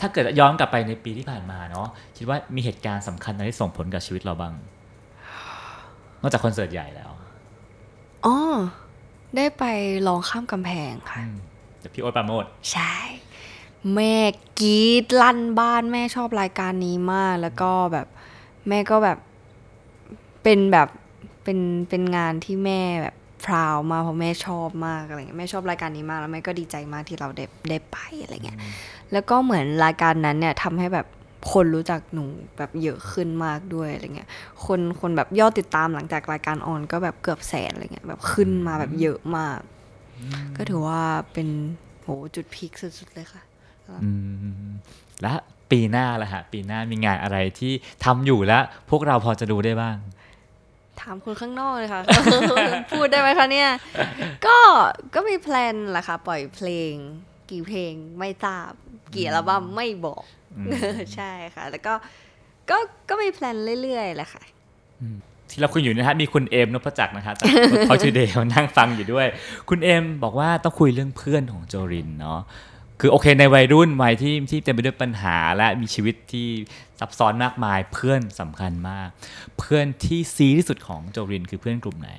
[0.00, 4.54] ถ้าเกิดย้อนกลับไปในปีที่ผ่านมาเนาะคิดว่ามีเหตุการณ์สำคัญอะไรที่ส่งผลกับชีวิตเราบ้าง
[6.20, 7.10] นอกจากคอนเสิร์ตใหญ่แล้ว
[8.26, 8.36] อ๋อ
[9.36, 9.64] ได้ไป
[10.06, 11.22] ลองข้ามกำแพงค่ะ
[11.78, 12.94] เดี๋ยวพี่โอ๊ตปราโมดใช่
[13.94, 14.16] แม่
[14.60, 18.06] กรีดลั่นบ้านแม่ชอบรายการนี้มาก แล้วก็แบบ
[18.68, 19.18] แม่ก็แบบ
[20.42, 20.88] เป็นแบบ
[21.44, 21.58] เป็น
[21.88, 23.16] เป็นงานที่แม่แบบ
[23.46, 28.58] พราวมากเพราะแม่ชอบมากอะไรเงี้ยแม่ชอบรายการนี้มากแล้วแม่ก็ดีใจมากที่เราได้ได้ไปอะไรเงี้ย
[29.12, 31.06] แล้วก็เหมือนรายการนั้นเนี่ยทำให้แบบ
[31.52, 32.24] คนรู้จักหนู
[32.58, 34.28] แบบเยอะขึ้นมากด้วยอะไรเงี้ย
[34.66, 39.58] คนคนแบบยอดติดตามหลังจากรายการออนก็แบบเกือบแสนอะไรเงี้ยแบบขึ้นมาแบบเยอะมาก
[40.56, 41.02] ก็ถือว่า
[41.32, 41.48] เป็น
[42.02, 43.42] โหจุดพีคสุดๆเลยค่ะ
[44.04, 44.10] อื
[44.66, 44.70] ม
[45.22, 45.32] และ
[45.70, 47.72] ปีหน้าละฮะปีหน้ามีงานอะไรที่
[48.04, 49.96] ทำอยู่แล้ว พวกเราพอจะดูได้บ้าง
[51.00, 52.02] ถามคนข้างนอกเลยค่ะ
[52.92, 53.70] พูดได้ไหมคะเนี่ย
[54.46, 54.58] ก็
[55.14, 56.92] ก็มีแพลนแหละค่ะ ปล่อยเพลง
[57.50, 58.70] กี่เพลงไม่ทราบ
[59.14, 60.22] กี่อัลบั้มไม่บอก
[61.14, 61.94] ใช่ค่ะ แล้วก็
[62.70, 62.76] ก็
[63.08, 64.42] ก็มีแพลนเรื่อยๆแหละค่ะ
[65.50, 67.46] ที่เราคุยอยู่นะฮะมีคุณเอมนพจักรนะคะจาก
[67.86, 69.26] เขาชื่อเดย์นั่งฟังอยู่ด้วย
[69.68, 72.40] คุณเอมบอกว่าต้องคุยเรื่องเพื่อนของโจรินเนาะ
[73.00, 76.48] คือโอเคในวัยรุ่นวัยที่ที่เต็มไปด้วยปัญหาและมีชีวิตที่
[77.00, 79.08] ซับซ้อนมากมายเพื่อนสำคัญมาก
[79.58, 82.10] เพื่อนที่ซีที่สุดของโจรินคือเพื่อนกลุ่มไหน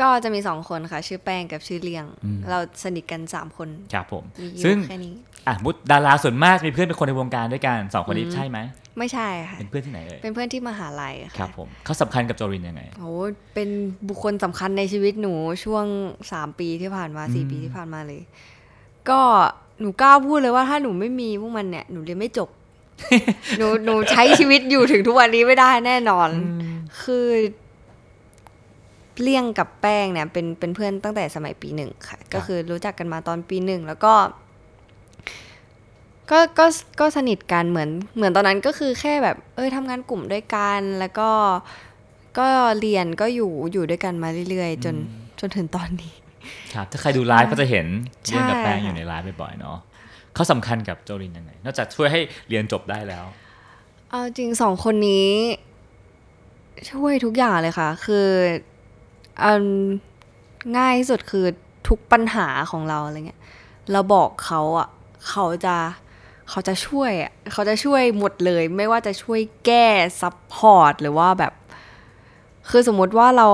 [0.00, 2.04] ก็จะมีสองคนค่ะ ชื่อแป้งกับชื่อเลียง
[2.50, 5.14] เราสนิทกันสามคนครับผมมีอซึ่งยู่แค่นี้
[5.46, 8.58] อะมุดดาราส่วนมากมีเพื่อนเป็นคนในวงการด้วยกันสองคนนี้ใช่ไหม
[8.98, 13.12] ไม่ใช่ค่ะเป็นเพื่อนที่ไหนเอ่ยเป็นเพื่อนที่มหาลัยครัค่ะบผมเขาสำคัญกับโจรินยังไงโอ้
[13.54, 13.68] เป็น
[14.08, 15.34] บุคคลสำคัญในชีวิตหนู
[15.64, 15.86] ช่วง
[16.32, 18.20] สามปีที่ผ่านมาสี่ปีที่ผ่านมาเลย
[19.10, 19.20] ก็
[19.80, 22.48] หนูกล้าพูดเลยว่าถ้าหนูไม่มีพวกมันเนี่ยหนูเรียนไม่จบ
[23.58, 26.28] หนูหนูใช้ชีวิตอยู่ถึงทุกวันนี้ไม่ได้แน่นอน
[27.02, 27.26] คือ
[29.22, 34.14] เลี่ยงกับแป้งเนี่ยเป็นเป็นเพื่อนตั้งแต่สมัยปีหนึ่งค่ะ ก็คือรู้จักกันมาตอนปีหนึ่งแล้วก็
[36.30, 36.66] ก็ก็
[37.00, 41.30] ก็สนิทกันเหมือนเหมือนตอนนั้นก็คือแค่แบบ เอ้ยทำงานกลุ่มด้วยกันแล้วก็
[42.38, 42.48] ก็
[42.80, 44.96] เรียนก็อยู่อยู่ด้วยกันมาเรื่อยๆ จน
[45.40, 46.14] จนถึงตอนนี้
[46.72, 47.86] ครับถ้าใครดูไลฟ์ก็จะเห็น
[48.26, 49.78] ใช่เรื่องกับแป้งอยู่ในไลฟ์บ่อยๆเนาะ
[50.34, 53.24] เขาสำคัญกับโจรินยังไง นอกจากช่วยให้เรียนจบได้แล้ว
[54.10, 55.30] เอาจริงสองคนนี้
[56.90, 58.73] ช่วยทุกอย่างเลยค่ะ คืออัน
[60.76, 61.46] ง่ายที่สุดคือ
[61.88, 63.40] ทุกปัญหาของเราอะไรเงี้ย
[63.92, 64.88] เราบอกเขาอะ
[65.28, 65.76] เขาจะ
[66.50, 69.86] เขาจะช่วยอะเขาจะช่วยหมดเลย ไม่ว่าจะช่วยแก้
[70.20, 71.52] support หรือว่าแบบ
[72.70, 73.48] คือสมมติว่าเรา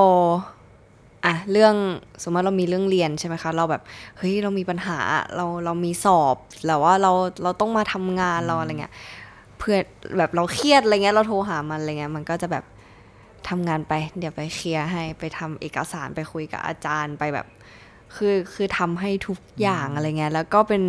[1.24, 1.74] อะเรื่อง
[2.22, 3.82] สมมติเรามีเรื่องเรียนใช่ไหมคะเราแบบ
[4.18, 4.98] เฮ้ยเรามีปัญหา
[5.36, 7.12] เราเรามีสอบแล้วว่าเรา
[7.42, 8.92] เราต้องมาทำงานเราอะไรเงี้ย
[9.58, 9.82] เพื่อน
[10.18, 12.64] แบบเราเครียดอะไรเงี้ยเราโทรหามันอะไรเงี้ยมันก็จะแบบ
[13.48, 17.46] ทำงานไป เดี๋ยวไปเคลียร์ให้ไปทำเอกสารไปคุยกับอาจารย์ไปแบบ
[18.16, 20.82] คือคือทำให้ทุกอย่างอะไรเงี้ยแล้วก็เป็น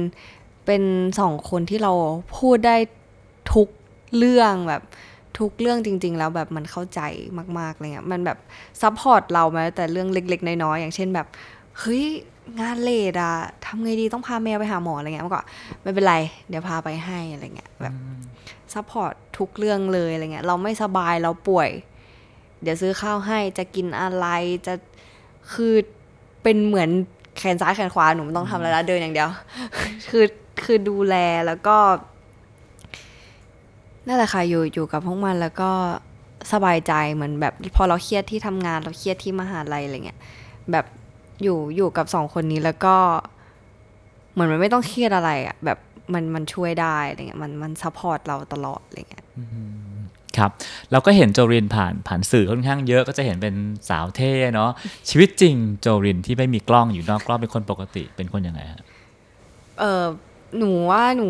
[0.65, 0.83] เป็น
[1.19, 1.93] สองคนที่เรา
[2.37, 2.75] พูดได้
[3.53, 3.67] ทุก
[4.17, 4.83] เรื่องแบบ
[5.39, 7.01] ทุกเรื่องจริง ๆ แล้วแบบมันเข้าใจ
[7.59, 8.37] มากๆอะไรเงี้ยมันแบบ
[8.81, 11.27] support เราแม้แต่เรื่องเล็ก ๆ น้อยๆอย่างเช่นแบบ
[11.79, 12.05] เฮ้ย
[12.59, 13.33] งาน late อะ
[13.65, 15.43] ทำไงดีต้องพาแมวไปหาหมออะไรเงี้ยมันก็
[15.81, 16.15] ไม่เป็นไร
[16.49, 17.93] เดี๋ยวพาไปให้อะไรเงี้ยแบบ
[18.73, 21.69] support ทุกเรื่องเลยอะไรเงี้ยเราไม่สบายเราป่วย
[22.61, 24.27] เดี๋ยวซื้อข้าวให้จะกินอะไร
[24.65, 24.73] จะ
[25.53, 25.73] คือ
[26.43, 26.89] เป็นเหมือน
[27.37, 29.29] แขนซ้ายแขนขวาหนูไม่ต้องทำอะไรแล้วเดินอย่างเดียว
[30.09, 30.25] คือ
[30.63, 31.15] คือดูแล
[31.47, 31.77] แล้วก็
[34.07, 35.71] นั่นแหละค่ะอยู่อยู่กับพวกมันแล้วก็
[36.53, 40.19] สบายใจเหมือนแบบพอเราเครียดที่ทำงานเราเครียดที่มหาลัยอะไรเงี้ย
[40.71, 40.85] แบบ
[41.43, 42.95] อยู่อยู่กับสองคนนี้แล้วก็
[44.31, 45.77] เหมือนมันไม่ต้องเครียดอะไรอะแบบ
[46.13, 49.25] มันมันช่วยได้อะไรเงี้ยมันมัน support เราตลอดอะไรเงี้ย
[50.37, 50.51] ครับ
[50.91, 53.55] เราก็เห็นโจริญผ่านผ่านสื่อค่อนข้างเยอะก็จะเห็นเป็น
[53.89, 54.71] สาวเท่เนาะ
[55.09, 58.81] ชีวิตจริงโจริญที่ไม่มีกล้องอยู่นอกกล้องเป็นคนปกติเป็นคนยังไงฮะ
[59.79, 60.05] เออ
[60.57, 61.27] หนูว่าหนู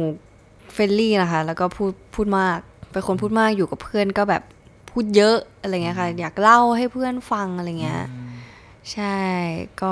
[0.74, 2.60] friendly นะคะ แล้วก็พูดพูดมาก
[2.92, 4.44] เป็นคนพูดมากอยู่กับเพื่อนก็แบบ
[4.90, 8.04] พูดเยอะอะไรเงี้ยค่ะ อยากเล่าให้เพื่อนฟังอะไรเงี้ย
[8.94, 9.18] ใช่
[9.82, 9.92] ก็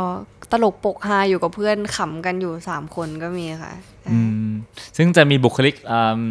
[0.51, 3.71] ตลกโปกฮาอยู่กับเพื่อนขำกันอยู่สามคนก็มีค่ะ
[4.01, 4.49] ใช่อืม
[4.97, 6.21] ซึ่งจะมีบุคลิกอืม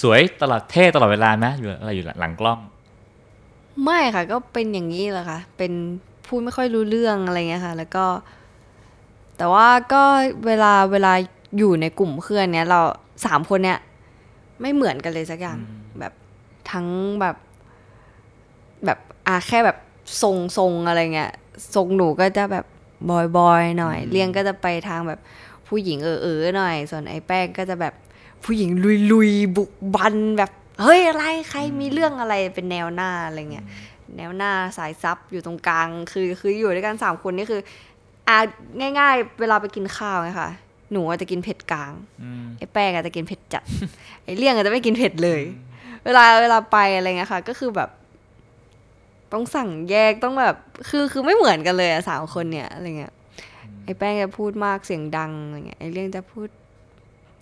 [0.00, 2.58] สวยตลอดเท่ตลอดเวลาไหมอยู่อะไรอยู่หลังกล้อง
[3.84, 5.72] ไม่ค่ะ ก็เป็นอย่างนี้แหละค่ะ เป็น
[6.26, 8.04] พูดไม่ค่อยรู้เรื่องอะไรเงี้ยค่ะ แล้วก็
[9.36, 10.02] แต่ว่าก็
[10.46, 11.12] เวลาเวลา
[11.58, 12.80] อยู่ในกลุ่มเพื่อนเนี้ยเรา
[13.26, 13.78] สามคนเนี้ย
[14.60, 15.58] ไม่เหมือนกันเลยสักอย่าง
[15.98, 16.12] แบบ
[16.70, 16.86] ทั้ง
[17.20, 17.36] แบบ
[18.84, 19.78] แบบอาแค่แบบ
[20.22, 21.32] ทรงทรงอะไรเงี้ย
[21.74, 22.64] ทรงหนูก็จะแบบ
[23.10, 25.20] บอยบอยหน่อย เลี้ยงก็จะไปทางแบบ
[25.68, 27.94] ผู้หญิงเออเออหน่อย ส่วนไอ้แป้งก็จะแบบ
[28.44, 30.50] ผู้หญิงลุยลุยๆบุกบันแบบ
[30.82, 33.66] เฮ้ยอะไรใครมีเรื่องอะไรเป็นแนวหน้าอะไรเงี้ย
[34.16, 37.60] แนวหน้าสายซับอยู่ตรงกลางคือคืออยู่ด้วยกันสามคนนี่คือ
[38.28, 38.38] อะ
[38.80, 40.50] ง่าย ๆ เวลาไปกินข้าวไงค่ะ
[40.92, 41.92] หนูอาจจะกินเผ็ดกลาง
[42.58, 43.64] ไอ้แป้งอาจจะกินเผ็ดจัด
[44.24, 45.42] ไอ้เลี่ยงอาจจะไม่กินเผ็ดเลย
[46.04, 47.90] เวลาเวลาไปอะไรเงี้ยค่ะ ก็คือแบบ
[49.34, 50.56] ต้องสั่งแยกต้องแบบ
[50.88, 53.12] คือคือไม่เหมือนกันเลยอะสามคนเนี่ยอะไรเงี้ย
[53.84, 56.48] ไอ้แป้งจะพูดมากเสียงดังอะไรเงี้ยไอ้เลี่ยงจะพูด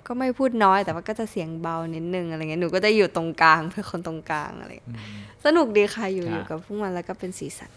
[0.07, 4.99] ก็ไม่พูดน้อยแต่ว่าก็จะเสียงเบานิดนึงอะไรเงี้ยหนูก็จะอยู่ตรงกลางเป็นคนตรงกลางอะไรเงี้ย
[5.45, 7.71] สนุกดีค่ะอยู่ครับอยู่กับพวกมันแล้วก็เป็นสีสัน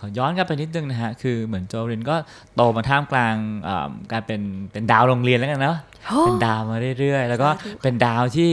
[0.00, 2.16] ขอย้อนกลับไปนิดนึงนะฮะ คือเหมือนโจรินก็
[2.54, 3.34] โตมาท่ามกลาง
[3.68, 4.40] อ่าการเป็น
[4.72, 8.50] เป็นดาวโรงเรียนแล้วกันเนาะโอ้เป็นดาวมาเรื่อยๆ แล้วก็สาธุค่ะเป็นดาวที่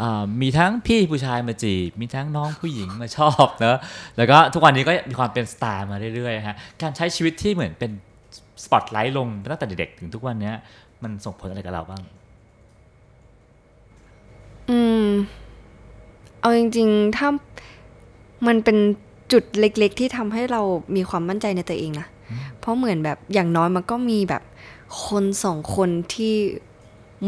[0.00, 3.78] อ่ามีทั้งพี่ผู้ชายมาจีบ มีทั้งน้องผู้หญิงมาชอบเนอะ
[4.16, 7.90] แล้วก็ทุกวันนี้ก็มีความเป็นสตาร์มาเรื่อยๆฮะ การใช้ชีวิตที่เหมือนเป็น
[8.64, 10.54] สปอตไลท์ลงตั้งแต่เด็กๆถึงทุกวันเนี้ย
[11.02, 12.02] มันส่งผลอะไรกับเราบ้าง
[14.70, 15.06] อืม
[16.40, 17.28] เอาจริงๆ ถ้า
[18.46, 18.78] มันเป็น
[19.32, 20.62] จุดเล็กๆ ที่ทำให้เรา
[20.96, 22.06] มีความมั่นใจในตัวเองนะ
[22.58, 24.42] เพราะเหมือนแบบอย่างน้อยมันก็มีแบบ
[25.06, 26.34] คนสองคนที่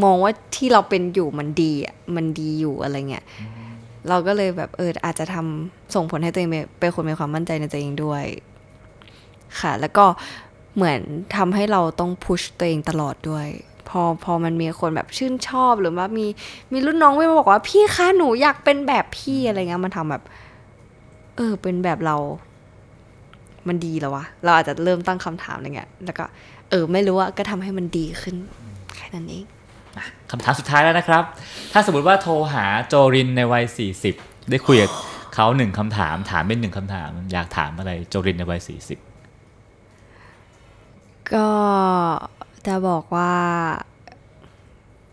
[0.03, 3.25] มองว่าที่เราเป็นอยู่มันดีอะมันดีอยู่อะไรเงี้ย
[4.09, 8.23] เราก็เลยแบบเอออาจจะทำส่งผลให้ตัวเองเป็นเป็นคนมีความมั่นใจในตัวเองด้วย
[9.59, 10.05] ค่ะ แล้วก็
[10.75, 10.99] เหมือน
[11.35, 13.47] ทำให้เราต้องพุชตัวเองตลอดด้วย
[13.89, 16.25] พอพอมันมีคนแบบชื่นชอบหรือว่ามี
[16.73, 20.23] มีรุ่นน้องไม่มาบอกว่าพี่คะหนูอยากเป็นแบบพี่อะไรเงี้ยมันทำแบบ
[21.35, 22.15] เออ เป็นแบบเรา
[23.67, 26.25] มันดีแล้ววะ เราอาจจะเริ่มตั้งคำถามอะไรเงี้ย แล้วก็
[26.69, 28.35] เออ ไม่รู้ว่าก็ทำให้มันดีขึ้น
[28.95, 29.45] แค่นั้นเอง
[30.31, 31.23] คำถามสุดท้ายแล้วนะครับ
[31.73, 33.65] ถ้าสมมติว่าโทรหาโจรินในวัย
[34.07, 34.91] 40 ได้คุยกับ
[35.33, 38.61] เขาหนึ่งคำถาม ถามเป็นหนึ่งคำถาม อยากถามอะไรโจรินในวัย
[39.35, 41.49] 40 ก็
[42.67, 43.33] จะบอกว่า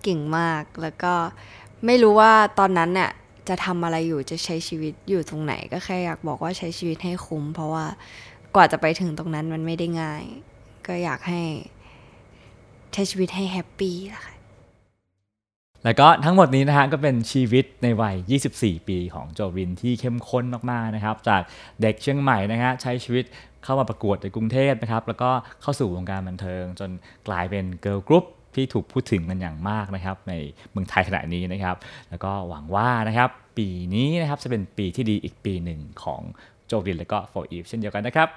[0.03, 1.13] เก่งมากแล้วก็
[1.87, 3.11] ไม่รู้ว่าตอนนั้นเนี่ย
[3.49, 7.87] จะทำอะไรอยู่จะใช้ชีวิตอยู่ตรงไหนก็แค่อยากบอกว่าใช้ชีวิตให้คุ้ม เพราะว่า
[8.55, 10.25] กว่าจะไปถึงตรงนั้นมันไม่ได้ง่าย
[10.87, 11.43] ก็อยากให้
[12.93, 14.35] ใช้ชีวิตให้แฮปปี้ละค่ะ
[15.85, 18.17] แล้วก็ทั้งหมดนี้นะฮะก็เป็นชีวิตในวัย
[18.53, 21.43] 24 ปีของโจรินที่เข้มข้นมากๆนะครับ จาก
[21.81, 23.25] เด็กเชียงใหม่นะฮะใช้ชีวิต
[23.65, 25.31] เข้ามาประกวดในกรุงเทพนะครับ แล้วก็
[25.63, 26.91] เข้าสู่วงการบันเทิง จน
[27.29, 28.25] กลายเป็นเกิร์ลกรุ๊ป
[28.55, 30.35] ที่ถูกพูดถึงกันอย่างมากนะครับ ใน
[30.71, 31.77] เมืองไทยขณะนี้นะครับ
[32.11, 36.21] แล้วก็หวังว่านะครับ ปีนี้นะครับจะเป็นปีที่ดีอีกปีหนึ่งของ
[36.67, 38.29] โจริญและก็ 4EVE เช่นเดียวกันนะครับ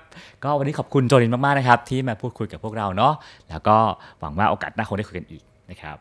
[0.44, 3.14] ก็วันนี้ขอบคุณโจริญมากๆนะครับ ที่มาพูดคุยกับพวกเราเนาะ
[3.50, 3.78] แล้วก็
[4.20, 5.98] หวังว่าโอกาสหน้าคงได้คุยกันอีกนะครับ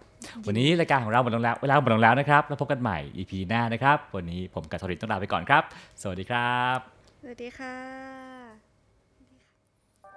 [0.47, 5.63] วันนี้รายการของเราหมดลงแล้วเวลาหมดลงแล้วนะครับแล้วพบกันใหม่ EP หน้านะครับ วันนี้ผมกับโจริญต้องลาไปก่อนครับ
[6.03, 6.79] สวัสดีครับ
[7.23, 8.24] สวัสดีค่ะ